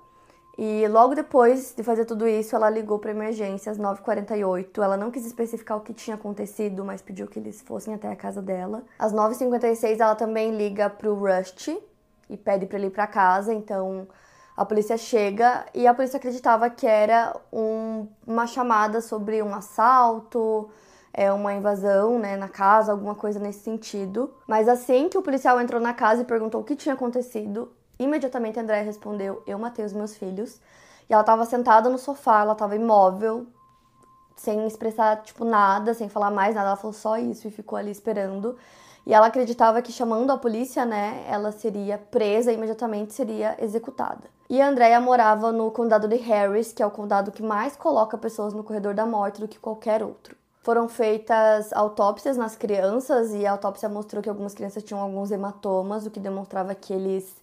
E 0.59 0.89
logo 0.89 1.15
depois 1.15 1.75
de 1.77 1.83
fazer 1.83 2.07
tudo 2.07 2.27
isso, 2.27 2.57
ela 2.57 2.71
ligou 2.71 2.99
para 2.99 3.11
emergência 3.11 3.71
às 3.71 3.79
9h48. 3.79 4.83
Ela 4.83 4.97
não 4.97 5.11
quis 5.11 5.27
especificar 5.27 5.77
o 5.77 5.83
que 5.83 5.93
tinha 5.93 6.17
acontecido, 6.17 6.83
mas 6.83 7.03
pediu 7.03 7.27
que 7.27 7.39
eles 7.39 7.61
fossem 7.61 7.93
até 7.93 8.09
a 8.11 8.17
casa 8.17 8.41
dela. 8.41 8.83
Às 8.99 9.13
9h56, 9.13 10.01
ela 10.01 10.15
também 10.15 10.57
liga 10.57 10.89
pro 10.89 11.15
Rust 11.15 11.69
e 12.31 12.37
pede 12.37 12.65
para 12.65 12.79
ele 12.79 12.87
ir 12.87 12.91
para 12.91 13.07
casa. 13.07 13.53
Então 13.53 14.09
a 14.57 14.65
polícia 14.65 14.97
chega 14.97 15.67
e 15.75 15.87
a 15.87 15.93
polícia 15.93 16.17
acreditava 16.17 16.71
que 16.71 16.87
era 16.87 17.39
um, 17.53 18.09
uma 18.27 18.47
chamada 18.47 19.03
sobre 19.03 19.43
um 19.43 19.55
assalto, 19.55 20.71
é, 21.17 21.33
uma 21.33 21.55
invasão 21.55 22.19
né, 22.19 22.37
na 22.37 22.47
casa, 22.49 22.93
alguma 22.93 23.15
coisa 23.15 23.41
nesse 23.41 23.61
sentido. 23.61 24.35
Mas 24.47 24.69
assim 24.69 25.09
que 25.09 25.17
o 25.17 25.23
policial 25.23 25.59
entrou 25.59 25.81
na 25.81 25.95
casa 25.95 26.21
e 26.21 26.25
perguntou 26.27 26.61
o 26.61 26.65
que 26.65 26.77
tinha 26.77 26.95
acontecido, 26.95 27.73
imediatamente 27.99 28.59
a 28.59 28.63
Andréia 28.63 28.85
respondeu: 28.85 29.43
Eu 29.47 29.59
matei 29.59 29.83
os 29.83 29.95
meus 29.95 30.15
filhos. 30.15 30.61
E 31.09 31.13
ela 31.15 31.23
estava 31.23 31.47
sentada 31.47 31.89
no 31.89 31.99
sofá, 31.99 32.43
ela 32.43 32.53
estava 32.53 32.77
imóvel, 32.77 33.47
sem 34.37 34.67
expressar, 34.67 35.23
tipo, 35.23 35.45
nada, 35.45 35.95
sem 35.95 36.09
falar 36.09 36.31
mais 36.31 36.55
nada. 36.55 36.69
Ela 36.69 36.77
falou 36.77 36.93
só 36.93 37.17
isso 37.17 37.49
e 37.49 37.51
ficou 37.51 37.79
ali 37.79 37.91
esperando. 37.91 38.57
E 39.07 39.15
ela 39.15 39.29
acreditava 39.29 39.81
que 39.81 39.93
chamando 39.93 40.33
a 40.33 40.37
polícia, 40.37 40.85
né, 40.85 41.25
ela 41.29 41.53
seria 41.53 41.97
presa 41.97 42.51
e 42.51 42.57
imediatamente 42.57 43.15
seria 43.15 43.57
executada. 43.61 44.25
E 44.51 44.61
a 44.61 44.69
Andrea 44.69 45.01
morava 45.01 45.53
no 45.53 45.71
condado 45.71 46.09
de 46.09 46.17
Harris, 46.17 46.73
que 46.73 46.83
é 46.83 46.87
o 46.87 46.91
condado 46.91 47.31
que 47.31 47.43
mais 47.43 47.77
coloca 47.77 48.19
pessoas 48.19 48.53
no 48.53 48.65
corredor 48.65 48.95
da 48.95 49.07
morte 49.07 49.41
do 49.41 49.49
que 49.49 49.61
qualquer 49.61 50.03
outro. 50.03 50.37
Foram 50.67 50.89
feitas 50.89 51.73
autópsias 51.73 52.37
nas 52.37 52.57
crianças 52.57 53.33
e 53.33 53.47
a 53.47 53.53
autópsia 53.53 53.89
mostrou 53.89 54.21
que 54.21 54.29
algumas 54.29 54.53
crianças 54.53 54.83
tinham 54.83 55.01
alguns 55.01 55.31
hematomas, 55.31 56.05
o 56.05 56.11
que 56.11 56.19
demonstrava 56.19 56.75
que 56.75 56.93
eles 56.93 57.37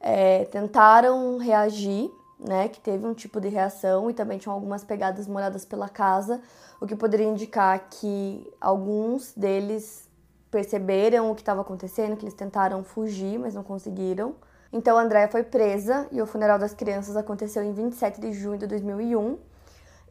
é, 0.00 0.44
tentaram 0.46 1.38
reagir, 1.38 2.10
né, 2.36 2.66
que 2.66 2.80
teve 2.80 3.06
um 3.06 3.14
tipo 3.14 3.40
de 3.40 3.46
reação 3.46 4.10
e 4.10 4.12
também 4.12 4.38
tinham 4.38 4.52
algumas 4.52 4.82
pegadas 4.82 5.28
molhadas 5.28 5.64
pela 5.64 5.88
casa, 5.88 6.40
o 6.80 6.86
que 6.88 6.96
poderia 6.96 7.28
indicar 7.28 7.78
que 7.90 8.52
alguns 8.60 9.32
deles 9.36 10.08
perceberam 10.50 11.30
o 11.30 11.36
que 11.36 11.42
estava 11.42 11.60
acontecendo, 11.60 12.16
que 12.16 12.24
eles 12.24 12.34
tentaram 12.34 12.82
fugir, 12.82 13.38
mas 13.38 13.54
não 13.54 13.62
conseguiram. 13.62 14.34
Então 14.72 14.98
a 14.98 15.02
Andrea 15.02 15.28
foi 15.28 15.44
presa 15.44 16.08
e 16.10 16.20
o 16.20 16.26
funeral 16.26 16.58
das 16.58 16.74
crianças 16.74 17.16
aconteceu 17.16 17.62
em 17.62 17.72
27 17.72 18.20
de 18.20 18.32
junho 18.32 18.58
de 18.58 18.66
2001. 18.66 19.38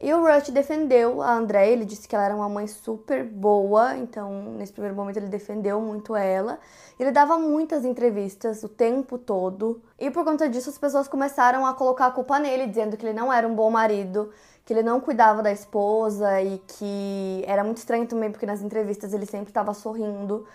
E 0.00 0.14
o 0.14 0.24
Rush 0.24 0.50
defendeu 0.50 1.20
a 1.20 1.34
Andrea, 1.34 1.66
ele 1.66 1.84
disse 1.84 2.06
que 2.06 2.14
ela 2.14 2.26
era 2.26 2.36
uma 2.36 2.48
mãe 2.48 2.68
super 2.68 3.24
boa, 3.24 3.96
então 3.96 4.54
nesse 4.56 4.72
primeiro 4.72 4.94
momento 4.94 5.16
ele 5.16 5.26
defendeu 5.26 5.80
muito 5.80 6.14
ela. 6.14 6.60
Ele 7.00 7.10
dava 7.10 7.36
muitas 7.36 7.84
entrevistas 7.84 8.62
o 8.62 8.68
tempo 8.68 9.18
todo, 9.18 9.82
e 9.98 10.08
por 10.08 10.24
conta 10.24 10.48
disso 10.48 10.70
as 10.70 10.78
pessoas 10.78 11.08
começaram 11.08 11.66
a 11.66 11.74
colocar 11.74 12.06
a 12.06 12.10
culpa 12.12 12.38
nele, 12.38 12.68
dizendo 12.68 12.96
que 12.96 13.04
ele 13.04 13.12
não 13.12 13.32
era 13.32 13.46
um 13.46 13.54
bom 13.56 13.70
marido, 13.70 14.30
que 14.64 14.72
ele 14.72 14.84
não 14.84 15.00
cuidava 15.00 15.42
da 15.42 15.50
esposa 15.50 16.40
e 16.42 16.58
que 16.58 17.42
era 17.44 17.64
muito 17.64 17.78
estranho 17.78 18.06
também 18.06 18.30
porque 18.30 18.46
nas 18.46 18.62
entrevistas 18.62 19.12
ele 19.12 19.26
sempre 19.26 19.50
estava 19.50 19.74
sorrindo. 19.74 20.46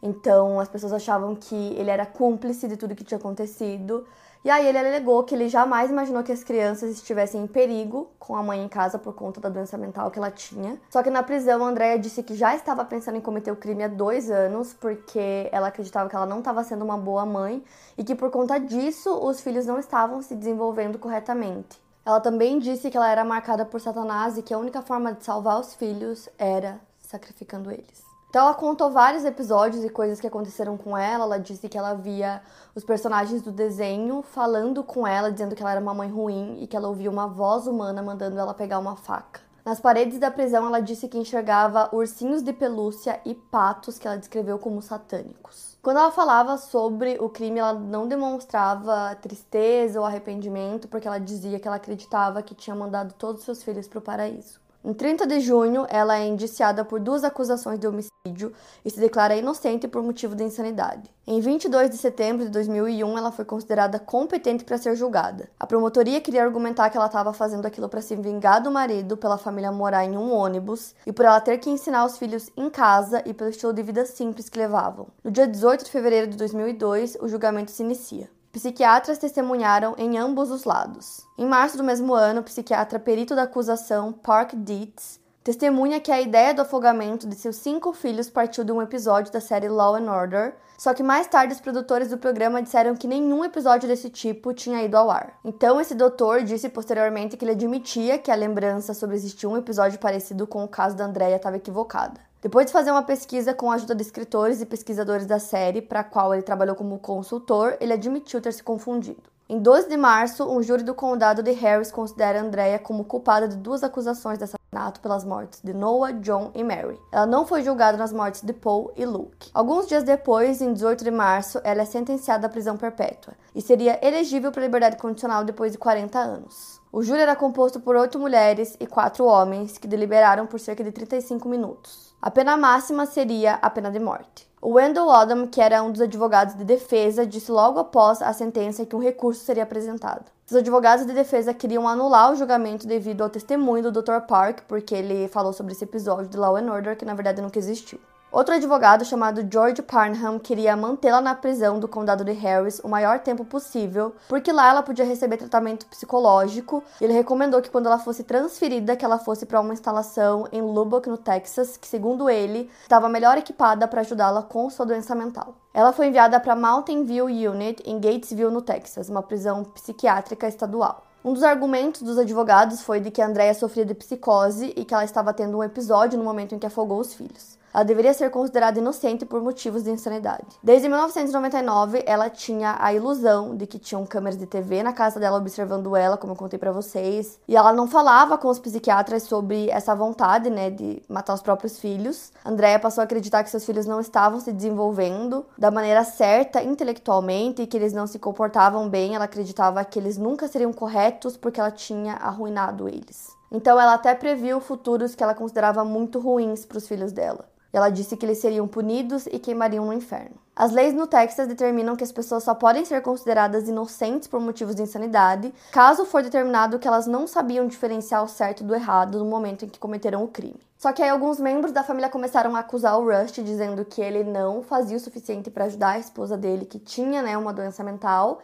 Então 0.00 0.60
as 0.60 0.68
pessoas 0.68 0.92
achavam 0.92 1.34
que 1.34 1.74
ele 1.76 1.90
era 1.90 2.04
cúmplice 2.04 2.68
de 2.68 2.76
tudo 2.76 2.94
que 2.94 3.02
tinha 3.02 3.18
acontecido. 3.18 4.06
E 4.44 4.50
aí 4.50 4.66
ele 4.66 4.78
alegou 4.78 5.22
que 5.22 5.36
ele 5.36 5.48
jamais 5.48 5.88
imaginou 5.88 6.24
que 6.24 6.32
as 6.32 6.42
crianças 6.42 6.90
estivessem 6.90 7.42
em 7.42 7.46
perigo 7.46 8.10
com 8.18 8.34
a 8.34 8.42
mãe 8.42 8.60
em 8.60 8.68
casa 8.68 8.98
por 8.98 9.14
conta 9.14 9.40
da 9.40 9.48
doença 9.48 9.78
mental 9.78 10.10
que 10.10 10.18
ela 10.18 10.32
tinha. 10.32 10.80
Só 10.90 11.00
que 11.00 11.10
na 11.10 11.22
prisão, 11.22 11.64
a 11.64 11.68
Andrea 11.68 11.96
disse 11.96 12.24
que 12.24 12.34
já 12.34 12.52
estava 12.52 12.84
pensando 12.84 13.16
em 13.16 13.20
cometer 13.20 13.52
o 13.52 13.56
crime 13.56 13.84
há 13.84 13.88
dois 13.88 14.32
anos, 14.32 14.74
porque 14.74 15.48
ela 15.52 15.68
acreditava 15.68 16.10
que 16.10 16.16
ela 16.16 16.26
não 16.26 16.40
estava 16.40 16.64
sendo 16.64 16.84
uma 16.84 16.98
boa 16.98 17.24
mãe 17.24 17.62
e 17.96 18.02
que 18.02 18.16
por 18.16 18.32
conta 18.32 18.58
disso 18.58 19.14
os 19.16 19.40
filhos 19.40 19.66
não 19.66 19.78
estavam 19.78 20.20
se 20.20 20.34
desenvolvendo 20.34 20.98
corretamente. 20.98 21.80
Ela 22.04 22.18
também 22.18 22.58
disse 22.58 22.90
que 22.90 22.96
ela 22.96 23.08
era 23.08 23.24
marcada 23.24 23.64
por 23.64 23.80
Satanás 23.80 24.36
e 24.36 24.42
que 24.42 24.52
a 24.52 24.58
única 24.58 24.82
forma 24.82 25.12
de 25.12 25.24
salvar 25.24 25.60
os 25.60 25.74
filhos 25.76 26.28
era 26.36 26.80
sacrificando 27.00 27.70
eles. 27.70 28.11
Então 28.32 28.46
ela 28.46 28.54
contou 28.54 28.90
vários 28.90 29.26
episódios 29.26 29.84
e 29.84 29.90
coisas 29.90 30.18
que 30.18 30.26
aconteceram 30.26 30.78
com 30.78 30.96
ela. 30.96 31.24
Ela 31.24 31.38
disse 31.38 31.68
que 31.68 31.76
ela 31.76 31.92
via 31.92 32.40
os 32.74 32.82
personagens 32.82 33.42
do 33.42 33.52
desenho 33.52 34.22
falando 34.22 34.82
com 34.82 35.06
ela, 35.06 35.30
dizendo 35.30 35.54
que 35.54 35.60
ela 35.60 35.72
era 35.72 35.80
uma 35.82 35.92
mãe 35.92 36.08
ruim 36.08 36.56
e 36.58 36.66
que 36.66 36.74
ela 36.74 36.88
ouvia 36.88 37.10
uma 37.10 37.26
voz 37.26 37.66
humana 37.66 38.02
mandando 38.02 38.38
ela 38.38 38.54
pegar 38.54 38.78
uma 38.78 38.96
faca. 38.96 39.42
Nas 39.62 39.80
paredes 39.80 40.18
da 40.18 40.30
prisão, 40.30 40.66
ela 40.66 40.80
disse 40.80 41.08
que 41.08 41.18
enxergava 41.18 41.90
ursinhos 41.94 42.40
de 42.40 42.54
pelúcia 42.54 43.20
e 43.26 43.34
patos 43.34 43.98
que 43.98 44.08
ela 44.08 44.16
descreveu 44.16 44.58
como 44.58 44.80
satânicos. 44.80 45.76
Quando 45.82 45.98
ela 45.98 46.10
falava 46.10 46.56
sobre 46.56 47.18
o 47.20 47.28
crime, 47.28 47.58
ela 47.58 47.74
não 47.74 48.08
demonstrava 48.08 49.14
tristeza 49.20 50.00
ou 50.00 50.06
arrependimento, 50.06 50.88
porque 50.88 51.06
ela 51.06 51.18
dizia 51.18 51.60
que 51.60 51.68
ela 51.68 51.76
acreditava 51.76 52.42
que 52.42 52.54
tinha 52.54 52.74
mandado 52.74 53.12
todos 53.12 53.40
os 53.40 53.44
seus 53.44 53.62
filhos 53.62 53.86
para 53.86 53.98
o 53.98 54.02
paraíso. 54.02 54.61
Em 54.84 54.92
30 54.92 55.28
de 55.28 55.38
junho, 55.38 55.86
ela 55.88 56.18
é 56.18 56.26
indiciada 56.26 56.84
por 56.84 56.98
duas 56.98 57.22
acusações 57.22 57.78
de 57.78 57.86
homicídio 57.86 58.52
e 58.84 58.90
se 58.90 58.98
declara 58.98 59.36
inocente 59.36 59.86
por 59.86 60.02
motivo 60.02 60.34
de 60.34 60.42
insanidade. 60.42 61.08
Em 61.24 61.40
22 61.40 61.88
de 61.88 61.96
setembro 61.96 62.44
de 62.44 62.50
2001, 62.50 63.16
ela 63.16 63.30
foi 63.30 63.44
considerada 63.44 64.00
competente 64.00 64.64
para 64.64 64.76
ser 64.76 64.96
julgada. 64.96 65.48
A 65.58 65.68
promotoria 65.68 66.20
queria 66.20 66.42
argumentar 66.42 66.90
que 66.90 66.96
ela 66.96 67.06
estava 67.06 67.32
fazendo 67.32 67.64
aquilo 67.64 67.88
para 67.88 68.02
se 68.02 68.16
vingar 68.16 68.60
do 68.60 68.72
marido 68.72 69.16
pela 69.16 69.38
família 69.38 69.70
morar 69.70 70.04
em 70.04 70.16
um 70.16 70.32
ônibus 70.32 70.96
e 71.06 71.12
por 71.12 71.26
ela 71.26 71.40
ter 71.40 71.58
que 71.58 71.70
ensinar 71.70 72.04
os 72.04 72.18
filhos 72.18 72.50
em 72.56 72.68
casa 72.68 73.22
e 73.24 73.32
pelo 73.32 73.50
estilo 73.50 73.72
de 73.72 73.84
vida 73.84 74.04
simples 74.04 74.48
que 74.48 74.58
levavam. 74.58 75.06
No 75.22 75.30
dia 75.30 75.46
18 75.46 75.84
de 75.84 75.90
fevereiro 75.92 76.26
de 76.26 76.36
2002, 76.36 77.18
o 77.20 77.28
julgamento 77.28 77.70
se 77.70 77.84
inicia. 77.84 78.28
Psiquiatras 78.52 79.16
testemunharam 79.16 79.94
em 79.96 80.18
ambos 80.18 80.50
os 80.50 80.64
lados. 80.64 81.26
Em 81.38 81.46
março 81.46 81.78
do 81.78 81.82
mesmo 81.82 82.12
ano, 82.12 82.42
o 82.42 82.44
psiquiatra 82.44 82.98
perito 82.98 83.34
da 83.34 83.44
acusação, 83.44 84.12
Park 84.12 84.52
Dietz, 84.54 85.18
testemunha 85.42 85.98
que 85.98 86.12
a 86.12 86.20
ideia 86.20 86.52
do 86.52 86.60
afogamento 86.60 87.26
de 87.26 87.34
seus 87.34 87.56
cinco 87.56 87.94
filhos 87.94 88.28
partiu 88.28 88.62
de 88.62 88.70
um 88.70 88.82
episódio 88.82 89.32
da 89.32 89.40
série 89.40 89.70
Law 89.70 89.94
and 89.94 90.12
Order, 90.12 90.54
só 90.76 90.92
que 90.92 91.02
mais 91.02 91.26
tarde 91.26 91.54
os 91.54 91.62
produtores 91.62 92.10
do 92.10 92.18
programa 92.18 92.62
disseram 92.62 92.94
que 92.94 93.08
nenhum 93.08 93.42
episódio 93.42 93.88
desse 93.88 94.10
tipo 94.10 94.52
tinha 94.52 94.82
ido 94.82 94.98
ao 94.98 95.10
ar. 95.10 95.38
Então 95.42 95.80
esse 95.80 95.94
doutor 95.94 96.42
disse 96.42 96.68
posteriormente 96.68 97.38
que 97.38 97.46
ele 97.46 97.52
admitia 97.52 98.18
que 98.18 98.30
a 98.30 98.34
lembrança 98.34 98.92
sobre 98.92 99.16
existir 99.16 99.46
um 99.46 99.56
episódio 99.56 99.98
parecido 99.98 100.46
com 100.46 100.62
o 100.62 100.68
caso 100.68 100.94
da 100.94 101.06
Andrea 101.06 101.36
estava 101.36 101.56
equivocada. 101.56 102.31
Depois 102.42 102.66
de 102.66 102.72
fazer 102.72 102.90
uma 102.90 103.04
pesquisa 103.04 103.54
com 103.54 103.70
a 103.70 103.76
ajuda 103.76 103.94
de 103.94 104.02
escritores 104.02 104.60
e 104.60 104.66
pesquisadores 104.66 105.26
da 105.26 105.38
série, 105.38 105.80
para 105.80 106.00
a 106.00 106.04
qual 106.04 106.34
ele 106.34 106.42
trabalhou 106.42 106.74
como 106.74 106.98
consultor, 106.98 107.76
ele 107.80 107.92
admitiu 107.92 108.40
ter 108.40 108.52
se 108.52 108.64
confundido. 108.64 109.22
Em 109.48 109.60
12 109.60 109.88
de 109.88 109.96
março, 109.96 110.50
um 110.50 110.60
júri 110.60 110.82
do 110.82 110.92
condado 110.92 111.40
de 111.40 111.52
Harris 111.52 111.92
considera 111.92 112.40
Andrea 112.40 112.80
como 112.80 113.04
culpada 113.04 113.46
de 113.46 113.56
duas 113.56 113.84
acusações 113.84 114.38
de 114.38 114.44
assassinato 114.44 115.00
pelas 115.00 115.24
mortes 115.24 115.60
de 115.62 115.72
Noah, 115.72 116.14
John 116.14 116.50
e 116.52 116.64
Mary. 116.64 116.98
Ela 117.12 117.26
não 117.26 117.46
foi 117.46 117.62
julgada 117.62 117.96
nas 117.96 118.12
mortes 118.12 118.42
de 118.42 118.52
Paul 118.52 118.90
e 118.96 119.06
Luke. 119.06 119.50
Alguns 119.54 119.86
dias 119.86 120.02
depois, 120.02 120.60
em 120.60 120.72
18 120.72 121.04
de 121.04 121.12
março, 121.12 121.60
ela 121.62 121.82
é 121.82 121.84
sentenciada 121.84 122.48
à 122.48 122.50
prisão 122.50 122.76
perpétua 122.76 123.34
e 123.54 123.62
seria 123.62 124.04
elegível 124.04 124.50
para 124.50 124.62
liberdade 124.62 124.96
condicional 124.96 125.44
depois 125.44 125.70
de 125.70 125.78
40 125.78 126.18
anos. 126.18 126.80
O 126.90 127.04
júri 127.04 127.20
era 127.20 127.36
composto 127.36 127.78
por 127.78 127.94
oito 127.94 128.18
mulheres 128.18 128.76
e 128.80 128.86
quatro 128.86 129.26
homens 129.26 129.78
que 129.78 129.86
deliberaram 129.86 130.44
por 130.44 130.58
cerca 130.58 130.82
de 130.82 130.90
35 130.90 131.48
minutos. 131.48 132.11
A 132.24 132.30
pena 132.30 132.56
máxima 132.56 133.04
seria 133.04 133.54
a 133.54 133.68
pena 133.68 133.90
de 133.90 133.98
morte. 133.98 134.48
O 134.60 134.74
Wendell 134.74 135.08
Odom, 135.08 135.48
que 135.48 135.60
era 135.60 135.82
um 135.82 135.90
dos 135.90 136.00
advogados 136.00 136.54
de 136.54 136.62
defesa, 136.64 137.26
disse 137.26 137.50
logo 137.50 137.80
após 137.80 138.22
a 138.22 138.32
sentença 138.32 138.86
que 138.86 138.94
um 138.94 139.00
recurso 139.00 139.44
seria 139.44 139.64
apresentado. 139.64 140.30
Os 140.48 140.54
advogados 140.54 141.04
de 141.04 141.12
defesa 141.12 141.52
queriam 141.52 141.88
anular 141.88 142.30
o 142.30 142.36
julgamento 142.36 142.86
devido 142.86 143.24
ao 143.24 143.28
testemunho 143.28 143.90
do 143.90 144.00
Dr. 144.00 144.20
Park, 144.28 144.60
porque 144.68 144.94
ele 144.94 145.26
falou 145.26 145.52
sobre 145.52 145.72
esse 145.72 145.82
episódio 145.82 146.28
de 146.28 146.36
Law 146.36 146.54
and 146.54 146.72
Order 146.72 146.96
que 146.96 147.04
na 147.04 147.14
verdade 147.14 147.42
nunca 147.42 147.58
existiu. 147.58 147.98
Outro 148.32 148.54
advogado 148.54 149.04
chamado 149.04 149.46
George 149.46 149.82
Parnham 149.82 150.38
queria 150.38 150.74
mantê-la 150.74 151.20
na 151.20 151.34
prisão 151.34 151.78
do 151.78 151.86
condado 151.86 152.24
de 152.24 152.32
Harris 152.32 152.80
o 152.82 152.88
maior 152.88 153.18
tempo 153.18 153.44
possível, 153.44 154.14
porque 154.26 154.50
lá 154.50 154.70
ela 154.70 154.82
podia 154.82 155.04
receber 155.04 155.36
tratamento 155.36 155.84
psicológico. 155.84 156.82
Ele 156.98 157.12
recomendou 157.12 157.60
que 157.60 157.68
quando 157.68 157.88
ela 157.88 157.98
fosse 157.98 158.24
transferida, 158.24 158.96
que 158.96 159.04
ela 159.04 159.18
fosse 159.18 159.44
para 159.44 159.60
uma 159.60 159.74
instalação 159.74 160.48
em 160.50 160.62
Lubbock, 160.62 161.10
no 161.10 161.18
Texas, 161.18 161.76
que 161.76 161.86
segundo 161.86 162.30
ele 162.30 162.70
estava 162.80 163.06
melhor 163.06 163.36
equipada 163.36 163.86
para 163.86 164.00
ajudá-la 164.00 164.42
com 164.42 164.70
sua 164.70 164.86
doença 164.86 165.14
mental. 165.14 165.54
Ela 165.74 165.92
foi 165.92 166.06
enviada 166.06 166.40
para 166.40 166.56
Mountain 166.56 167.04
View 167.04 167.26
Unit 167.26 167.82
em 167.84 168.00
Gatesville, 168.00 168.50
no 168.50 168.62
Texas, 168.62 169.10
uma 169.10 169.22
prisão 169.22 169.62
psiquiátrica 169.62 170.48
estadual. 170.48 171.04
Um 171.22 171.34
dos 171.34 171.42
argumentos 171.42 172.00
dos 172.00 172.16
advogados 172.16 172.80
foi 172.80 172.98
de 172.98 173.10
que 173.10 173.20
Andrea 173.20 173.52
sofria 173.52 173.84
de 173.84 173.92
psicose 173.92 174.72
e 174.74 174.86
que 174.86 174.94
ela 174.94 175.04
estava 175.04 175.34
tendo 175.34 175.58
um 175.58 175.62
episódio 175.62 176.18
no 176.18 176.24
momento 176.24 176.54
em 176.54 176.58
que 176.58 176.66
afogou 176.66 176.98
os 176.98 177.12
filhos 177.12 177.60
ela 177.72 177.84
deveria 177.84 178.12
ser 178.12 178.30
considerada 178.30 178.78
inocente 178.78 179.24
por 179.24 179.42
motivos 179.42 179.82
de 179.82 179.90
insanidade. 179.90 180.46
Desde 180.62 180.88
1999, 180.88 182.02
ela 182.06 182.28
tinha 182.28 182.76
a 182.78 182.92
ilusão 182.92 183.56
de 183.56 183.66
que 183.66 183.78
tinham 183.78 184.04
câmeras 184.04 184.38
de 184.38 184.46
TV 184.46 184.82
na 184.82 184.92
casa 184.92 185.18
dela 185.18 185.38
observando 185.38 185.96
ela, 185.96 186.16
como 186.16 186.32
eu 186.32 186.36
contei 186.36 186.58
para 186.58 186.72
vocês, 186.72 187.38
e 187.48 187.56
ela 187.56 187.72
não 187.72 187.86
falava 187.86 188.36
com 188.36 188.48
os 188.48 188.58
psiquiatras 188.58 189.22
sobre 189.22 189.70
essa 189.70 189.94
vontade, 189.94 190.50
né, 190.50 190.70
de 190.70 191.02
matar 191.08 191.34
os 191.34 191.42
próprios 191.42 191.78
filhos. 191.78 192.32
Andrea 192.44 192.78
passou 192.78 193.00
a 193.00 193.04
acreditar 193.04 193.42
que 193.42 193.50
seus 193.50 193.64
filhos 193.64 193.86
não 193.86 194.00
estavam 194.00 194.40
se 194.40 194.52
desenvolvendo 194.52 195.46
da 195.56 195.70
maneira 195.70 196.04
certa 196.04 196.62
intelectualmente 196.62 197.62
e 197.62 197.66
que 197.66 197.76
eles 197.76 197.92
não 197.92 198.06
se 198.06 198.18
comportavam 198.18 198.88
bem. 198.88 199.14
Ela 199.14 199.24
acreditava 199.24 199.84
que 199.84 199.98
eles 199.98 200.18
nunca 200.18 200.48
seriam 200.48 200.72
corretos 200.72 201.36
porque 201.36 201.60
ela 201.60 201.70
tinha 201.70 202.14
arruinado 202.14 202.88
eles. 202.88 203.30
Então 203.50 203.78
ela 203.78 203.94
até 203.94 204.14
previu 204.14 204.60
futuros 204.60 205.14
que 205.14 205.22
ela 205.22 205.34
considerava 205.34 205.84
muito 205.84 206.18
ruins 206.18 206.64
para 206.64 206.78
os 206.78 206.88
filhos 206.88 207.12
dela. 207.12 207.51
Ela 207.72 207.88
disse 207.88 208.16
que 208.16 208.26
eles 208.26 208.38
seriam 208.38 208.68
punidos 208.68 209.26
e 209.26 209.38
queimariam 209.38 209.86
no 209.86 209.92
inferno. 209.92 210.36
As 210.54 210.70
leis 210.70 210.92
no 210.92 211.06
Texas 211.06 211.48
determinam 211.48 211.96
que 211.96 212.04
as 212.04 212.12
pessoas 212.12 212.44
só 212.44 212.54
podem 212.54 212.84
ser 212.84 213.00
consideradas 213.00 213.66
inocentes 213.66 214.28
por 214.28 214.38
motivos 214.38 214.74
de 214.74 214.82
insanidade 214.82 215.52
caso 215.72 216.04
for 216.04 216.22
determinado 216.22 216.78
que 216.78 216.86
elas 216.86 217.06
não 217.06 217.26
sabiam 217.26 217.66
diferenciar 217.66 218.22
o 218.22 218.28
certo 218.28 218.62
do 218.62 218.74
errado 218.74 219.18
no 219.18 219.24
momento 219.24 219.64
em 219.64 219.68
que 219.68 219.78
cometeram 219.78 220.22
o 220.22 220.28
crime. 220.28 220.60
Só 220.76 220.92
que 220.92 221.02
aí 221.02 221.08
alguns 221.08 221.38
membros 221.38 221.72
da 221.72 221.82
família 221.82 222.10
começaram 222.10 222.54
a 222.56 222.58
acusar 222.58 222.98
o 222.98 223.04
Rush, 223.04 223.34
dizendo 223.34 223.84
que 223.84 224.02
ele 224.02 224.24
não 224.24 224.62
fazia 224.62 224.96
o 224.96 225.00
suficiente 225.00 225.48
para 225.48 225.66
ajudar 225.66 225.90
a 225.90 225.98
esposa 225.98 226.36
dele, 226.36 226.66
que 226.66 226.78
tinha 226.78 227.22
né, 227.22 227.38
uma 227.38 227.52
doença 227.52 227.84
mental, 227.84 228.42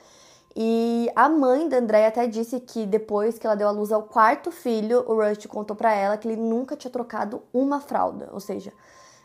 e 0.56 1.10
a 1.16 1.28
mãe 1.28 1.68
da 1.68 1.78
Andrea 1.78 2.08
até 2.08 2.26
disse 2.26 2.60
que 2.60 2.86
depois 2.86 3.38
que 3.38 3.46
ela 3.46 3.56
deu 3.56 3.68
à 3.68 3.70
luz 3.72 3.92
ao 3.92 4.04
quarto 4.04 4.50
filho, 4.50 5.04
o 5.06 5.14
Rush 5.20 5.46
contou 5.46 5.76
para 5.76 5.92
ela 5.92 6.16
que 6.16 6.28
ele 6.28 6.40
nunca 6.40 6.76
tinha 6.76 6.90
trocado 6.90 7.42
uma 7.52 7.80
fralda, 7.80 8.28
ou 8.32 8.40
seja, 8.40 8.72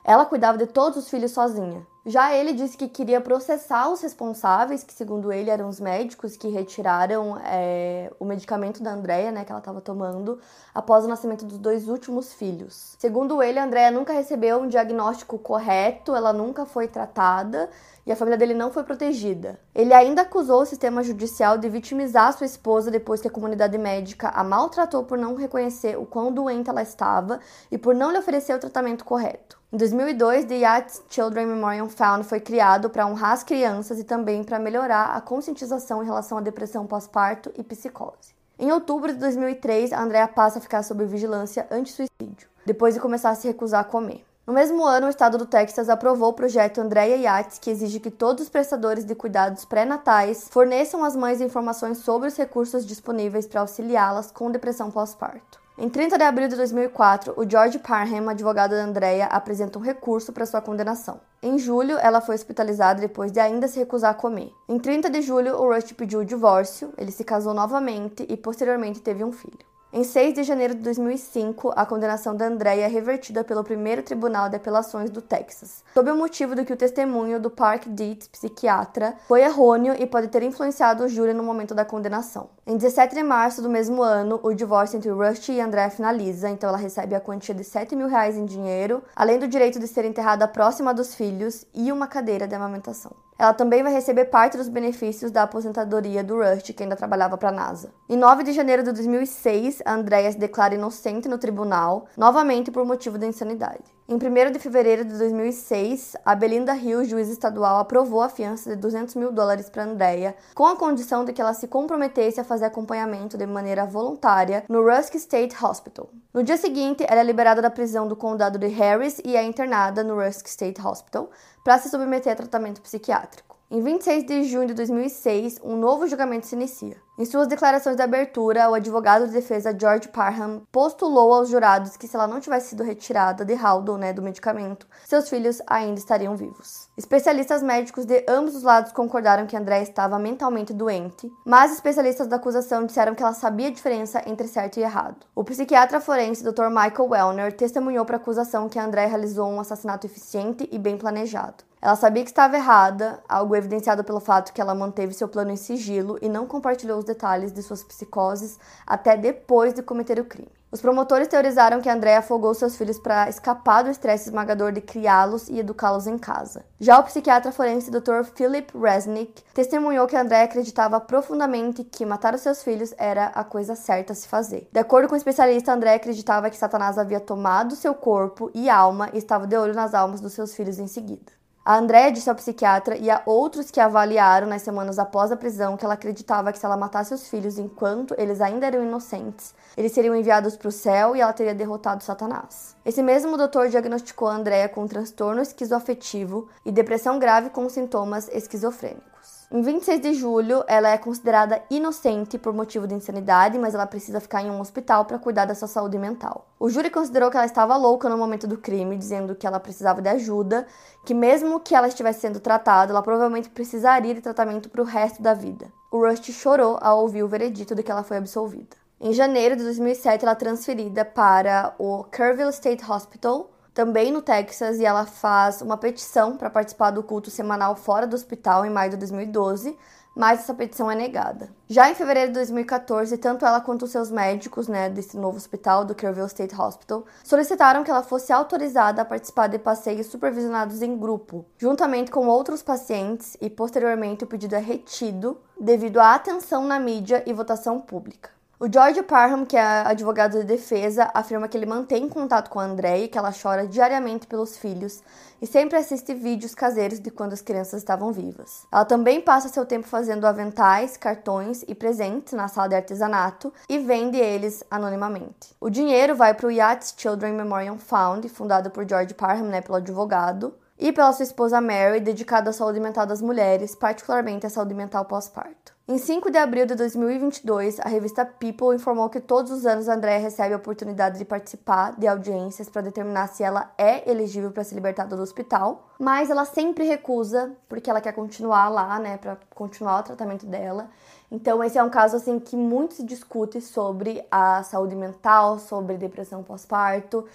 ela 0.03 0.25
cuidava 0.25 0.57
de 0.57 0.67
todos 0.67 0.97
os 0.97 1.09
filhos 1.09 1.31
sozinha. 1.31 1.85
Já 2.05 2.35
ele 2.35 2.51
disse 2.51 2.75
que 2.75 2.89
queria 2.89 3.21
processar 3.21 3.87
os 3.89 4.01
responsáveis, 4.01 4.83
que 4.83 4.93
segundo 4.93 5.31
ele 5.31 5.49
eram 5.49 5.69
os 5.69 5.79
médicos 5.79 6.35
que 6.35 6.49
retiraram 6.49 7.39
é, 7.45 8.11
o 8.19 8.25
medicamento 8.25 8.83
da 8.83 8.91
Andrea, 8.91 9.31
né, 9.31 9.45
que 9.45 9.51
ela 9.53 9.59
estava 9.59 9.79
tomando, 9.79 10.37
após 10.75 11.05
o 11.05 11.07
nascimento 11.07 11.45
dos 11.45 11.57
dois 11.57 11.87
últimos 11.87 12.33
filhos. 12.33 12.97
Segundo 12.99 13.41
ele, 13.41 13.57
a 13.57 13.63
Andrea 13.63 13.89
nunca 13.89 14.11
recebeu 14.11 14.59
um 14.59 14.67
diagnóstico 14.67 15.39
correto, 15.39 16.13
ela 16.13 16.33
nunca 16.33 16.65
foi 16.65 16.89
tratada 16.89 17.69
e 18.05 18.11
a 18.11 18.17
família 18.17 18.37
dele 18.37 18.53
não 18.53 18.69
foi 18.69 18.83
protegida. 18.83 19.57
Ele 19.73 19.93
ainda 19.93 20.23
acusou 20.23 20.63
o 20.63 20.65
sistema 20.65 21.01
judicial 21.03 21.57
de 21.57 21.69
vitimizar 21.69 22.37
sua 22.37 22.45
esposa 22.45 22.91
depois 22.91 23.21
que 23.21 23.29
a 23.29 23.31
comunidade 23.31 23.77
médica 23.77 24.27
a 24.27 24.43
maltratou 24.43 25.05
por 25.05 25.17
não 25.17 25.35
reconhecer 25.35 25.97
o 25.97 26.05
quão 26.05 26.33
doente 26.33 26.69
ela 26.69 26.81
estava 26.81 27.39
e 27.71 27.77
por 27.77 27.95
não 27.95 28.11
lhe 28.11 28.17
oferecer 28.17 28.53
o 28.53 28.59
tratamento 28.59 29.05
correto. 29.05 29.62
Em 29.73 29.77
2002, 29.77 30.45
The 30.45 30.57
Yachts 30.57 31.01
Children 31.09 31.47
Memorial 31.47 31.89
Found 31.89 32.27
foi 32.27 32.39
criado 32.39 32.91
para 32.91 33.07
honrar 33.07 33.31
as 33.31 33.43
crianças 33.43 33.97
e 33.97 34.03
também 34.03 34.43
para 34.43 34.59
melhorar 34.59 35.15
a 35.15 35.19
conscientização 35.19 36.03
em 36.03 36.05
relação 36.05 36.37
à 36.37 36.41
depressão 36.41 36.85
pós-parto 36.85 37.51
e 37.57 37.63
psicose. 37.63 38.35
Em 38.59 38.71
outubro 38.71 39.11
de 39.11 39.17
2003, 39.17 39.91
a 39.91 39.99
Andrea 39.99 40.27
passa 40.27 40.59
a 40.59 40.61
ficar 40.61 40.83
sob 40.83 41.03
vigilância 41.05 41.65
anti-suicídio, 41.71 42.47
depois 42.63 42.93
de 42.93 42.99
começar 42.99 43.31
a 43.31 43.35
se 43.35 43.47
recusar 43.47 43.81
a 43.81 43.83
comer. 43.83 44.23
No 44.45 44.53
mesmo 44.53 44.85
ano, 44.85 45.07
o 45.07 45.09
estado 45.09 45.39
do 45.39 45.47
Texas 45.47 45.89
aprovou 45.89 46.29
o 46.29 46.33
projeto 46.33 46.79
Andrea 46.79 47.15
Yachts, 47.15 47.57
que 47.57 47.71
exige 47.71 47.99
que 47.99 48.11
todos 48.11 48.43
os 48.43 48.49
prestadores 48.49 49.03
de 49.03 49.15
cuidados 49.15 49.65
pré-natais 49.65 50.49
forneçam 50.51 51.03
às 51.03 51.15
mães 51.15 51.41
informações 51.41 51.97
sobre 51.97 52.27
os 52.27 52.37
recursos 52.37 52.85
disponíveis 52.85 53.47
para 53.47 53.61
auxiliá-las 53.61 54.29
com 54.29 54.51
depressão 54.51 54.91
pós-parto. 54.91 55.62
Em 55.75 55.89
30 55.89 56.19
de 56.19 56.23
abril 56.23 56.47
de 56.47 56.55
2004, 56.55 57.33
o 57.35 57.49
George 57.49 57.79
Parham, 57.79 58.29
advogado 58.29 58.75
da 58.75 58.83
Andrea, 58.83 59.25
apresenta 59.25 59.79
um 59.79 59.81
recurso 59.81 60.31
para 60.31 60.45
sua 60.45 60.61
condenação. 60.61 61.19
Em 61.41 61.57
julho, 61.57 61.97
ela 61.97 62.21
foi 62.21 62.35
hospitalizada 62.35 63.01
depois 63.01 63.31
de 63.31 63.39
ainda 63.39 63.67
se 63.67 63.79
recusar 63.79 64.11
a 64.11 64.13
comer. 64.13 64.53
Em 64.69 64.77
30 64.77 65.09
de 65.09 65.23
julho, 65.23 65.55
o 65.55 65.73
Rush 65.73 65.91
pediu 65.93 66.19
o 66.19 66.25
divórcio, 66.25 66.93
ele 66.95 67.11
se 67.11 67.23
casou 67.23 67.55
novamente 67.55 68.23
e 68.29 68.37
posteriormente 68.37 69.01
teve 69.01 69.23
um 69.23 69.31
filho. 69.31 69.72
Em 69.95 70.03
6 70.03 70.33
de 70.33 70.41
janeiro 70.41 70.73
de 70.73 70.81
2005, 70.81 71.71
a 71.75 71.85
condenação 71.85 72.35
da 72.35 72.47
Andrea 72.47 72.83
é 72.83 72.87
revertida 72.87 73.43
pelo 73.43 73.63
primeiro 73.63 74.01
Tribunal 74.01 74.49
de 74.49 74.55
Apelações 74.55 75.11
do 75.11 75.21
Texas, 75.21 75.83
sob 75.93 76.09
o 76.09 76.17
motivo 76.17 76.55
de 76.55 76.65
que 76.65 76.73
o 76.73 76.75
testemunho 76.75 77.39
do 77.39 77.51
Park 77.51 77.83
Dietz, 77.89 78.27
psiquiatra, 78.27 79.13
foi 79.27 79.43
errôneo 79.43 79.93
e 79.95 80.07
pode 80.07 80.29
ter 80.29 80.41
influenciado 80.41 81.03
o 81.03 81.07
júri 81.07 81.31
no 81.31 81.43
momento 81.43 81.75
da 81.75 81.85
condenação. 81.85 82.49
Em 82.65 82.75
17 82.75 83.13
de 83.13 83.21
março 83.21 83.61
do 83.61 83.69
mesmo 83.69 84.01
ano, 84.01 84.39
o 84.41 84.51
divórcio 84.51 84.97
entre 84.97 85.11
Rusty 85.11 85.51
e 85.51 85.61
Andrea 85.61 85.91
finaliza, 85.91 86.49
então 86.49 86.69
ela 86.69 86.77
recebe 86.79 87.13
a 87.13 87.21
quantia 87.21 87.53
de 87.53 87.63
7 87.63 87.95
mil 87.95 88.07
reais 88.07 88.35
em 88.35 88.45
dinheiro, 88.45 89.03
além 89.15 89.37
do 89.37 89.47
direito 89.47 89.79
de 89.79 89.87
ser 89.87 90.05
enterrada 90.05 90.47
próxima 90.47 90.91
dos 90.91 91.13
filhos 91.13 91.67
e 91.71 91.91
uma 91.91 92.07
cadeira 92.07 92.47
de 92.47 92.55
amamentação. 92.55 93.11
Ela 93.37 93.53
também 93.53 93.83
vai 93.83 93.91
receber 93.91 94.25
parte 94.25 94.57
dos 94.57 94.69
benefícios 94.69 95.31
da 95.31 95.43
aposentadoria 95.43 96.23
do 96.23 96.37
Rush, 96.37 96.71
que 96.75 96.83
ainda 96.83 96.95
trabalhava 96.95 97.37
para 97.37 97.49
a 97.49 97.51
NASA. 97.51 97.93
Em 98.07 98.15
9 98.15 98.43
de 98.43 98.53
janeiro 98.53 98.83
de 98.83 98.91
2006, 98.91 99.81
a 99.85 99.93
Andrea 99.93 100.31
se 100.31 100.37
declara 100.37 100.75
inocente 100.75 101.27
no 101.27 101.37
tribunal, 101.37 102.07
novamente 102.17 102.71
por 102.71 102.85
motivo 102.85 103.17
de 103.17 103.27
insanidade. 103.27 103.83
Em 104.13 104.15
1 104.15 104.51
de 104.51 104.59
fevereiro 104.59 105.03
de 105.03 105.17
2006, 105.17 106.15
a 106.23 106.35
Belinda 106.35 106.75
Hill, 106.75 107.03
juiz 107.03 107.29
estadual, 107.29 107.79
aprovou 107.79 108.21
a 108.21 108.29
fiança 108.29 108.69
de 108.69 108.75
200 108.75 109.15
mil 109.15 109.31
dólares 109.31 109.71
para 109.71 109.85
Andrea, 109.85 110.35
com 110.53 110.67
a 110.67 110.75
condição 110.75 111.25
de 111.25 111.33
que 111.33 111.41
ela 111.41 111.55
se 111.55 111.67
comprometesse 111.67 112.39
a 112.39 112.43
fazer 112.43 112.65
acompanhamento 112.65 113.39
de 113.39 113.47
maneira 113.47 113.87
voluntária 113.87 114.65
no 114.69 114.83
Rusk 114.83 115.15
State 115.15 115.55
Hospital. 115.65 116.11
No 116.31 116.43
dia 116.43 116.57
seguinte, 116.57 117.03
ela 117.09 117.21
é 117.21 117.23
liberada 117.23 117.59
da 117.59 117.71
prisão 117.71 118.07
do 118.07 118.15
condado 118.15 118.59
de 118.59 118.67
Harris 118.67 119.19
e 119.25 119.35
é 119.35 119.41
internada 119.41 120.03
no 120.03 120.23
Rusk 120.23 120.45
State 120.45 120.79
Hospital 120.79 121.31
para 121.63 121.79
se 121.79 121.89
submeter 121.89 122.33
a 122.33 122.35
tratamento 122.35 122.81
psiquiátrico. 122.81 123.52
Em 123.73 123.81
26 123.81 124.27
de 124.27 124.43
junho 124.43 124.67
de 124.67 124.75
2006, 124.75 125.59
um 125.63 125.75
novo 125.75 126.05
julgamento 126.05 126.45
se 126.45 126.53
inicia. 126.53 126.95
Em 127.17 127.25
suas 127.25 127.47
declarações 127.47 127.95
de 127.95 128.03
abertura, 128.03 128.69
o 128.69 128.75
advogado 128.75 129.25
de 129.25 129.33
defesa 129.33 129.75
George 129.75 130.09
Parham 130.09 130.61
postulou 130.71 131.33
aos 131.33 131.49
jurados 131.49 131.97
que 131.97 132.07
se 132.07 132.15
ela 132.15 132.27
não 132.27 132.39
tivesse 132.39 132.69
sido 132.69 132.83
retirada 132.83 133.43
de 133.43 133.55
Haldon, 133.55 133.97
né, 133.97 134.13
do 134.13 134.21
medicamento, 134.21 134.85
seus 135.07 135.27
filhos 135.27 135.59
ainda 135.65 135.97
estariam 135.97 136.35
vivos. 136.35 136.87
Especialistas 136.95 137.63
médicos 137.63 138.05
de 138.05 138.23
ambos 138.29 138.55
os 138.55 138.61
lados 138.61 138.91
concordaram 138.91 139.47
que 139.47 139.57
André 139.57 139.81
estava 139.81 140.19
mentalmente 140.19 140.71
doente, 140.71 141.27
mas 141.43 141.73
especialistas 141.73 142.27
da 142.27 142.35
acusação 142.35 142.85
disseram 142.85 143.15
que 143.15 143.23
ela 143.23 143.33
sabia 143.33 143.69
a 143.69 143.73
diferença 143.73 144.21
entre 144.29 144.47
certo 144.47 144.77
e 144.77 144.83
errado. 144.83 145.25
O 145.33 145.43
psiquiatra 145.43 145.99
forense 145.99 146.43
Dr. 146.43 146.67
Michael 146.69 147.09
Wellner 147.09 147.53
testemunhou 147.57 148.05
para 148.05 148.17
a 148.17 148.19
acusação 148.19 148.69
que 148.69 148.77
André 148.77 149.07
realizou 149.07 149.49
um 149.49 149.59
assassinato 149.59 150.05
eficiente 150.05 150.69
e 150.71 150.77
bem 150.77 150.95
planejado. 150.95 151.63
Ela 151.83 151.97
sabia 151.97 152.23
que 152.23 152.29
estava 152.29 152.55
errada, 152.55 153.19
algo 153.27 153.53
evidenciado 153.57 154.05
pelo 154.05 154.21
fato 154.21 154.53
que 154.53 154.61
ela 154.61 154.73
manteve 154.73 155.13
seu 155.13 155.27
plano 155.27 155.51
em 155.51 155.57
sigilo 155.57 156.17
e 156.21 156.29
não 156.29 156.47
compartilhou 156.47 156.97
os 156.97 157.03
detalhes 157.03 157.51
de 157.51 157.61
suas 157.61 157.83
psicoses 157.83 158.57
até 158.87 159.17
depois 159.17 159.73
de 159.73 159.83
cometer 159.83 160.17
o 160.17 160.23
crime. 160.23 160.49
Os 160.71 160.79
promotores 160.79 161.27
teorizaram 161.27 161.81
que 161.81 161.89
André 161.89 162.15
afogou 162.15 162.53
seus 162.53 162.77
filhos 162.77 162.97
para 162.97 163.27
escapar 163.27 163.83
do 163.83 163.89
estresse 163.89 164.29
esmagador 164.29 164.71
de 164.71 164.79
criá-los 164.79 165.49
e 165.49 165.59
educá-los 165.59 166.07
em 166.07 166.17
casa. 166.17 166.63
Já 166.79 166.97
o 166.97 167.03
psiquiatra 167.03 167.51
forense 167.51 167.91
Dr. 167.91 168.23
Philip 168.33 168.71
Resnick 168.77 169.43
testemunhou 169.53 170.07
que 170.07 170.15
André 170.15 170.43
acreditava 170.43 171.01
profundamente 171.01 171.83
que 171.83 172.05
matar 172.05 172.33
os 172.33 172.39
seus 172.39 172.63
filhos 172.63 172.93
era 172.97 173.25
a 173.25 173.43
coisa 173.43 173.75
certa 173.75 174.13
a 174.13 174.15
se 174.15 174.25
fazer. 174.25 174.69
De 174.71 174.79
acordo 174.79 175.09
com 175.09 175.15
o 175.15 175.17
especialista, 175.17 175.73
André 175.73 175.95
acreditava 175.95 176.49
que 176.49 176.55
Satanás 176.55 176.97
havia 176.97 177.19
tomado 177.19 177.75
seu 177.75 177.93
corpo 177.93 178.49
e 178.53 178.69
alma 178.69 179.09
e 179.11 179.17
estava 179.17 179.45
de 179.45 179.57
olho 179.57 179.75
nas 179.75 179.93
almas 179.93 180.21
dos 180.21 180.31
seus 180.31 180.55
filhos 180.55 180.79
em 180.79 180.87
seguida. 180.87 181.42
A 181.65 181.77
Andrea 181.77 182.11
disse 182.11 182.29
ao 182.29 182.35
psiquiatra 182.35 182.97
e 182.97 183.09
a 183.09 183.21
outros 183.25 183.71
que 183.71 183.79
a 183.79 183.85
avaliaram 183.85 184.47
nas 184.47 184.63
semanas 184.63 184.99
após 184.99 185.31
a 185.31 185.37
prisão 185.37 185.77
que 185.77 185.85
ela 185.85 185.93
acreditava 185.93 186.51
que 186.51 186.59
se 186.59 186.65
ela 186.65 186.75
matasse 186.75 187.13
os 187.13 187.29
filhos 187.29 187.57
enquanto 187.57 188.13
eles 188.17 188.41
ainda 188.41 188.67
eram 188.67 188.83
inocentes, 188.83 189.55
eles 189.75 189.91
seriam 189.91 190.15
enviados 190.15 190.55
para 190.55 190.67
o 190.67 190.71
céu 190.71 191.15
e 191.15 191.21
ela 191.21 191.33
teria 191.33 191.55
derrotado 191.55 192.03
Satanás. 192.03 192.75
Esse 192.85 193.01
mesmo 193.01 193.37
doutor 193.37 193.69
diagnosticou 193.69 194.27
a 194.27 194.35
Andrea 194.35 194.69
com 194.69 194.87
transtorno 194.87 195.41
esquizoafetivo 195.41 196.47
e 196.65 196.71
depressão 196.71 197.17
grave 197.17 197.49
com 197.49 197.67
sintomas 197.69 198.29
esquizofrênicos. 198.31 199.13
Em 199.51 199.61
26 199.61 200.01
de 200.01 200.13
julho, 200.15 200.63
ela 200.67 200.89
é 200.89 200.97
considerada 200.97 201.61
inocente 201.69 202.39
por 202.39 202.51
motivo 202.51 202.87
de 202.87 202.95
insanidade, 202.95 203.59
mas 203.59 203.75
ela 203.75 203.85
precisa 203.85 204.19
ficar 204.19 204.41
em 204.41 204.49
um 204.49 204.59
hospital 204.59 205.05
para 205.05 205.19
cuidar 205.19 205.45
da 205.45 205.53
sua 205.53 205.67
saúde 205.67 205.95
mental. 205.99 206.47
O 206.59 206.71
júri 206.71 206.89
considerou 206.89 207.29
que 207.29 207.37
ela 207.37 207.45
estava 207.45 207.77
louca 207.77 208.09
no 208.09 208.17
momento 208.17 208.47
do 208.47 208.57
crime, 208.57 208.97
dizendo 208.97 209.35
que 209.35 209.45
ela 209.45 209.59
precisava 209.59 210.01
de 210.01 210.09
ajuda, 210.09 210.65
que 211.05 211.13
mesmo 211.13 211.59
que 211.59 211.75
ela 211.75 211.87
estivesse 211.87 212.21
sendo 212.21 212.39
tratada, 212.39 212.91
ela 212.91 213.03
provavelmente 213.03 213.49
precisaria 213.49 214.15
de 214.15 214.21
tratamento 214.21 214.69
para 214.69 214.81
o 214.81 214.85
resto 214.85 215.21
da 215.21 215.35
vida. 215.35 215.71
O 215.91 215.99
Rust 215.99 216.31
chorou 216.31 216.79
ao 216.81 217.01
ouvir 217.01 217.21
o 217.21 217.27
veredito 217.27 217.75
de 217.75 217.83
que 217.83 217.91
ela 217.91 218.01
foi 218.01 218.17
absolvida. 218.17 218.82
Em 219.05 219.11
janeiro 219.11 219.57
de 219.57 219.63
2007, 219.63 220.23
ela 220.23 220.31
é 220.31 220.35
transferida 220.35 221.03
para 221.03 221.75
o 221.77 222.05
Kerrville 222.05 222.49
State 222.51 222.89
Hospital, 222.89 223.51
também 223.73 224.13
no 224.13 224.21
Texas, 224.21 224.79
e 224.79 224.85
ela 224.85 225.05
faz 225.05 225.61
uma 225.61 225.75
petição 225.75 226.37
para 226.37 226.49
participar 226.49 226.91
do 226.91 227.03
culto 227.03 227.29
semanal 227.29 227.75
fora 227.75 228.07
do 228.07 228.15
hospital 228.15 228.65
em 228.65 228.69
maio 228.69 228.91
de 228.91 228.95
2012, 228.95 229.77
mas 230.15 230.39
essa 230.39 230.53
petição 230.53 230.89
é 230.89 230.95
negada. 230.95 231.49
Já 231.67 231.91
em 231.91 231.95
fevereiro 231.95 232.29
de 232.29 232.35
2014, 232.35 233.17
tanto 233.17 233.45
ela 233.45 233.59
quanto 233.59 233.83
os 233.83 233.91
seus 233.91 234.09
médicos, 234.09 234.69
né, 234.69 234.89
desse 234.89 235.17
novo 235.17 235.35
hospital, 235.35 235.83
do 235.83 235.93
Kerrville 235.93 236.27
State 236.27 236.55
Hospital, 236.55 237.03
solicitaram 237.25 237.83
que 237.83 237.91
ela 237.91 238.03
fosse 238.03 238.31
autorizada 238.31 239.01
a 239.01 239.05
participar 239.05 239.47
de 239.47 239.59
passeios 239.59 240.07
supervisionados 240.07 240.81
em 240.81 240.97
grupo, 240.97 241.45
juntamente 241.57 242.09
com 242.09 242.25
outros 242.27 242.63
pacientes, 242.63 243.35
e 243.41 243.49
posteriormente 243.49 244.23
o 244.23 244.27
pedido 244.27 244.55
é 244.55 244.59
retido 244.59 245.41
devido 245.59 245.99
à 245.99 246.15
atenção 246.15 246.65
na 246.65 246.79
mídia 246.79 247.21
e 247.25 247.33
votação 247.33 247.81
pública. 247.81 248.31
O 248.63 248.71
George 248.71 249.03
Parham, 249.03 249.45
que 249.45 249.57
é 249.57 249.61
advogado 249.61 250.39
de 250.39 250.45
defesa, 250.45 251.11
afirma 251.13 251.49
que 251.49 251.57
ele 251.57 251.65
mantém 251.65 252.07
contato 252.07 252.49
com 252.49 252.61
a 252.61 252.63
Andrea 252.63 252.97
e 252.97 253.09
que 253.09 253.17
ela 253.17 253.33
chora 253.33 253.67
diariamente 253.67 254.25
pelos 254.25 254.55
filhos 254.55 255.03
e 255.41 255.45
sempre 255.45 255.77
assiste 255.77 256.13
vídeos 256.13 256.55
caseiros 256.55 257.01
de 257.01 257.11
quando 257.11 257.33
as 257.33 257.41
crianças 257.41 257.81
estavam 257.81 258.13
vivas. 258.13 258.65
Ela 258.71 258.85
também 258.85 259.19
passa 259.19 259.49
seu 259.49 259.65
tempo 259.65 259.85
fazendo 259.85 260.25
aventais, 260.25 260.95
cartões 260.95 261.65
e 261.67 261.75
presentes 261.75 262.31
na 262.31 262.47
sala 262.47 262.69
de 262.69 262.75
artesanato 262.75 263.53
e 263.67 263.79
vende 263.79 264.17
eles 264.17 264.63
anonimamente. 264.71 265.53
O 265.59 265.69
dinheiro 265.69 266.15
vai 266.15 266.33
para 266.33 266.47
o 266.47 266.51
Yachts 266.51 266.95
Children 266.95 267.33
Memorial 267.33 267.77
Fund, 267.77 268.29
fundado 268.29 268.71
por 268.71 268.87
George 268.87 269.13
Parham, 269.13 269.47
né, 269.47 269.59
pelo 269.59 269.75
advogado, 269.75 270.55
e 270.79 270.93
pela 270.93 271.11
sua 271.11 271.23
esposa 271.23 271.59
Mary, 271.59 271.99
dedicado 271.99 272.49
à 272.49 272.53
saúde 272.53 272.79
mental 272.79 273.05
das 273.05 273.21
mulheres, 273.21 273.75
particularmente 273.75 274.45
à 274.45 274.49
saúde 274.49 274.73
mental 274.73 275.03
pós-parto. 275.03 275.72
Em 275.85 275.97
5 275.97 276.31
de 276.31 276.37
abril 276.37 276.65
de 276.65 276.75
2022, 276.75 277.81
a 277.81 277.89
revista 277.89 278.25
People 278.25 278.73
informou 278.73 279.09
que 279.09 279.19
todos 279.19 279.51
os 279.51 279.65
anos 279.65 279.89
a 279.89 279.95
Andrea 279.95 280.17
recebe 280.17 280.53
a 280.53 280.57
oportunidade 280.57 281.19
de 281.19 281.25
participar 281.25 281.99
de 281.99 282.07
audiências 282.07 282.69
para 282.69 282.83
determinar 282.83 283.27
se 283.27 283.43
ela 283.43 283.69
é 283.77 284.09
elegível 284.09 284.49
para 284.49 284.63
ser 284.63 284.75
libertada 284.75 285.13
do 285.13 285.21
hospital. 285.21 285.89
Mas 285.99 286.29
ela 286.29 286.45
sempre 286.45 286.85
recusa 286.85 287.51
porque 287.69 287.89
ela 287.89 288.01
quer 288.01 288.13
continuar 288.13 288.69
lá, 288.69 288.99
né, 288.99 289.17
para 289.17 289.37
continuar 289.53 289.99
o 289.99 290.03
tratamento 290.03 290.45
dela. 290.45 290.89
Então 291.31 291.63
esse 291.63 291.77
é 291.77 291.83
um 291.83 291.89
caso 291.89 292.15
assim 292.15 292.39
que 292.39 292.55
muito 292.55 292.95
se 292.95 293.03
discute 293.03 293.61
sobre 293.61 294.25
a 294.29 294.63
saúde 294.63 294.95
mental, 294.95 295.59
sobre 295.59 295.97
depressão 295.97 296.43
pós-parto. 296.43 297.25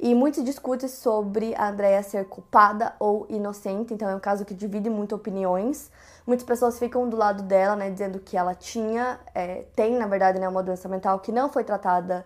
E 0.00 0.14
muito 0.14 0.36
se 0.36 0.44
discute 0.44 0.88
sobre 0.88 1.56
a 1.56 1.70
Andrea 1.70 2.00
ser 2.04 2.24
culpada 2.26 2.94
ou 3.00 3.26
inocente, 3.28 3.92
então 3.92 4.08
é 4.08 4.14
um 4.14 4.20
caso 4.20 4.44
que 4.44 4.54
divide 4.54 4.88
muito 4.88 5.12
opiniões. 5.16 5.90
Muitas 6.24 6.46
pessoas 6.46 6.78
ficam 6.78 7.08
do 7.08 7.16
lado 7.16 7.42
dela, 7.42 7.74
né, 7.74 7.90
dizendo 7.90 8.20
que 8.20 8.36
ela 8.36 8.54
tinha, 8.54 9.18
é, 9.34 9.64
tem 9.74 9.96
na 9.96 10.06
verdade, 10.06 10.38
né, 10.38 10.48
uma 10.48 10.62
doença 10.62 10.88
mental 10.88 11.18
que 11.18 11.32
não 11.32 11.48
foi 11.48 11.64
tratada 11.64 12.24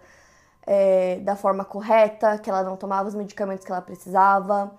é, 0.66 1.16
da 1.20 1.35
forma 1.35 1.64
correta, 1.64 2.37
que 2.37 2.50
ela 2.50 2.62
não 2.62 2.76
tomava 2.76 3.09
os 3.09 3.14
medicamentos 3.14 3.64
que 3.64 3.72
ela 3.72 3.81
precisava. 3.81 4.70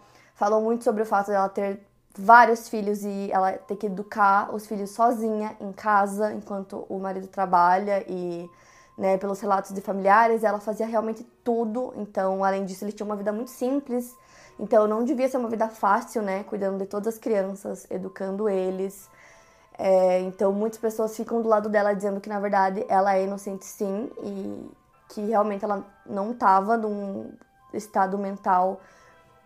Falou 0.43 0.61
muito 0.61 0.83
sobre 0.83 1.03
o 1.03 1.05
fato 1.05 1.27
dela 1.27 1.47
ter 1.47 1.79
vários 2.17 2.67
filhos 2.67 3.05
e 3.05 3.31
ela 3.31 3.53
ter 3.53 3.77
que 3.77 3.85
educar 3.85 4.53
os 4.53 4.67
filhos 4.67 4.89
sozinha 4.89 5.55
em 5.57 5.71
casa 5.71 6.33
enquanto 6.33 6.85
o 6.89 6.99
marido 6.99 7.27
trabalha 7.27 8.03
e 8.09 8.49
né, 8.97 9.17
pelos 9.17 9.39
relatos 9.39 9.71
de 9.71 9.79
familiares, 9.79 10.43
ela 10.43 10.59
fazia 10.59 10.85
realmente 10.85 11.23
tudo. 11.45 11.93
Então, 11.95 12.43
além 12.43 12.65
disso, 12.65 12.83
ele 12.83 12.91
tinha 12.91 13.05
uma 13.05 13.15
vida 13.15 13.31
muito 13.31 13.51
simples. 13.51 14.13
Então, 14.59 14.85
não 14.85 15.05
devia 15.05 15.29
ser 15.29 15.37
uma 15.37 15.47
vida 15.47 15.69
fácil, 15.69 16.21
né, 16.21 16.43
cuidando 16.43 16.77
de 16.77 16.87
todas 16.87 17.13
as 17.13 17.17
crianças, 17.17 17.87
educando 17.89 18.49
eles. 18.49 19.09
É, 19.77 20.19
então, 20.19 20.51
muitas 20.51 20.77
pessoas 20.77 21.15
ficam 21.15 21.41
do 21.41 21.47
lado 21.47 21.69
dela 21.69 21.93
dizendo 21.93 22.19
que, 22.19 22.27
na 22.27 22.41
verdade, 22.41 22.85
ela 22.89 23.15
é 23.15 23.23
inocente 23.23 23.63
sim 23.63 24.11
e 24.21 24.69
que 25.07 25.21
realmente 25.21 25.63
ela 25.63 25.85
não 26.05 26.31
estava 26.31 26.75
num 26.75 27.31
estado 27.73 28.17
mental 28.17 28.81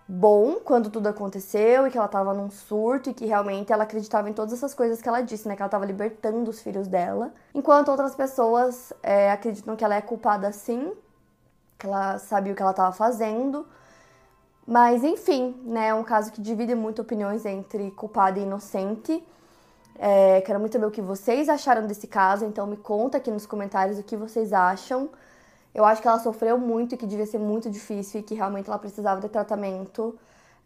bom 0.08 0.60
quando 0.64 0.90
tudo 0.90 1.08
aconteceu 1.08 1.86
e 1.86 1.92
que 1.92 1.98
ela 1.98 2.08
tava 2.08 2.34
num 2.34 2.50
surto 2.50 3.10
e 3.10 3.14
que 3.14 3.26
realmente 3.26 3.74
ela 3.74 3.84
acreditava 3.84 4.30
em 4.30 4.34
todas 4.34 4.54
essas 4.54 4.74
coisas 4.74 5.02
que 5.02 5.10
ela 5.10 5.22
disse, 5.22 5.48
né? 5.48 5.56
Que 5.56 5.62
ela 5.62 5.70
tava 5.70 5.86
libertando 5.86 6.50
os 6.50 6.62
filhos 6.62 6.88
dela. 6.88 7.34
Enquanto 7.54 7.90
outras 7.90 8.16
pessoas 8.16 8.94
é, 9.04 9.32
acreditam 9.32 9.76
que 9.76 9.84
ela 9.84 9.96
é 9.96 10.02
culpada 10.02 10.52
sim, 10.52 10.94
que 11.78 11.86
ela 11.86 12.18
sabia 12.20 12.54
o 12.54 12.56
que 12.56 12.62
ela 12.62 12.74
tava 12.74 12.94
fazendo. 12.94 13.68
Mas 14.66 15.04
enfim, 15.04 15.62
né? 15.66 15.88
É 15.90 15.94
um 15.94 16.04
caso 16.04 16.32
que 16.32 16.42
divide 16.42 16.74
muito 16.76 17.02
opiniões 17.02 17.46
entre 17.46 17.92
culpada 17.92 18.40
e 18.40 18.44
inocente. 18.44 19.26
É, 20.00 20.42
quero 20.42 20.60
muito 20.60 20.74
saber 20.74 20.86
o 20.86 20.92
que 20.92 21.02
vocês 21.02 21.50
acharam 21.50 21.88
desse 21.88 22.06
caso, 22.06 22.46
então 22.46 22.68
me 22.68 22.78
conta 22.78 23.18
aqui 23.18 23.32
nos 23.32 23.48
comentários 23.48 23.98
o 23.98 24.04
que 24.04 24.16
vocês 24.16 24.54
acham. 24.54 25.10
Eu 25.74 25.86
acho 25.86 26.02
que 26.02 26.08
ela 26.08 26.20
sofreu 26.20 26.58
muito 26.58 26.96
e 26.96 26.98
que 26.98 27.06
devia 27.06 27.26
ser 27.26 27.40
muito 27.40 27.70
difícil 27.70 28.20
e 28.22 28.24
que 28.24 28.34
realmente 28.36 28.68
ela 28.68 28.80
precisava 28.80 29.22
de 29.22 29.30
tratamento. 29.30 30.18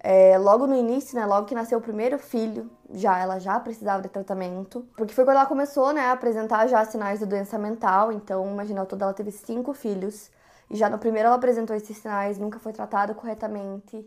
É, 0.04 0.38
logo 0.38 0.66
no 0.66 0.76
início, 0.76 1.16
né, 1.16 1.26
logo 1.26 1.46
que 1.46 1.54
nasceu 1.54 1.78
o 1.78 1.82
primeiro 1.82 2.18
filho, 2.18 2.70
já 2.92 3.20
ela 3.20 3.38
já 3.40 3.60
precisava 3.60 4.02
de 4.02 4.10
tratamento, 4.10 4.88
porque 4.98 5.14
foi 5.14 5.24
quando 5.24 5.38
ela 5.38 5.46
começou, 5.46 5.94
né, 5.94 6.02
a 6.02 6.12
apresentar 6.14 6.66
já 6.68 6.84
sinais 6.86 7.20
de 7.20 7.26
doença 7.26 7.58
mental. 7.58 8.12
Então, 8.12 8.50
imagina, 8.52 8.82
ao 8.82 8.88
todo 8.88 9.04
ela 9.04 9.14
teve 9.14 9.32
cinco 9.32 9.74
filhos 9.74 10.32
e 10.70 10.76
já 10.76 10.90
no 10.90 10.98
primeiro 10.98 11.28
ela 11.28 11.36
apresentou 11.36 11.76
esses 11.76 11.98
sinais, 11.98 12.40
nunca 12.40 12.58
foi 12.60 12.74
tratado 12.74 13.14
corretamente. 13.14 14.04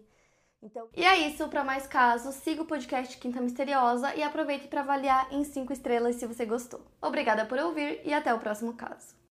Então, 0.61 0.89
e 0.97 1.05
é 1.05 1.29
isso, 1.29 1.47
para 1.49 1.63
mais 1.63 1.87
casos, 1.87 2.35
siga 2.37 2.63
o 2.63 2.67
podcast 2.67 3.19
Quinta 3.19 3.41
Misteriosa 3.41 4.15
e 4.15 4.23
aproveite 4.23 4.67
para 4.67 4.81
avaliar 4.81 5.29
em 5.31 5.45
cinco 5.45 5.73
estrelas 5.73 6.17
se 6.17 6.27
você 6.27 6.47
gostou. 6.47 6.81
Obrigada 7.03 7.45
por 7.45 7.59
ouvir 7.59 8.01
e 8.05 8.13
até 8.15 8.33
o 8.35 8.39
próximo 8.41 8.73
caso. 8.73 9.15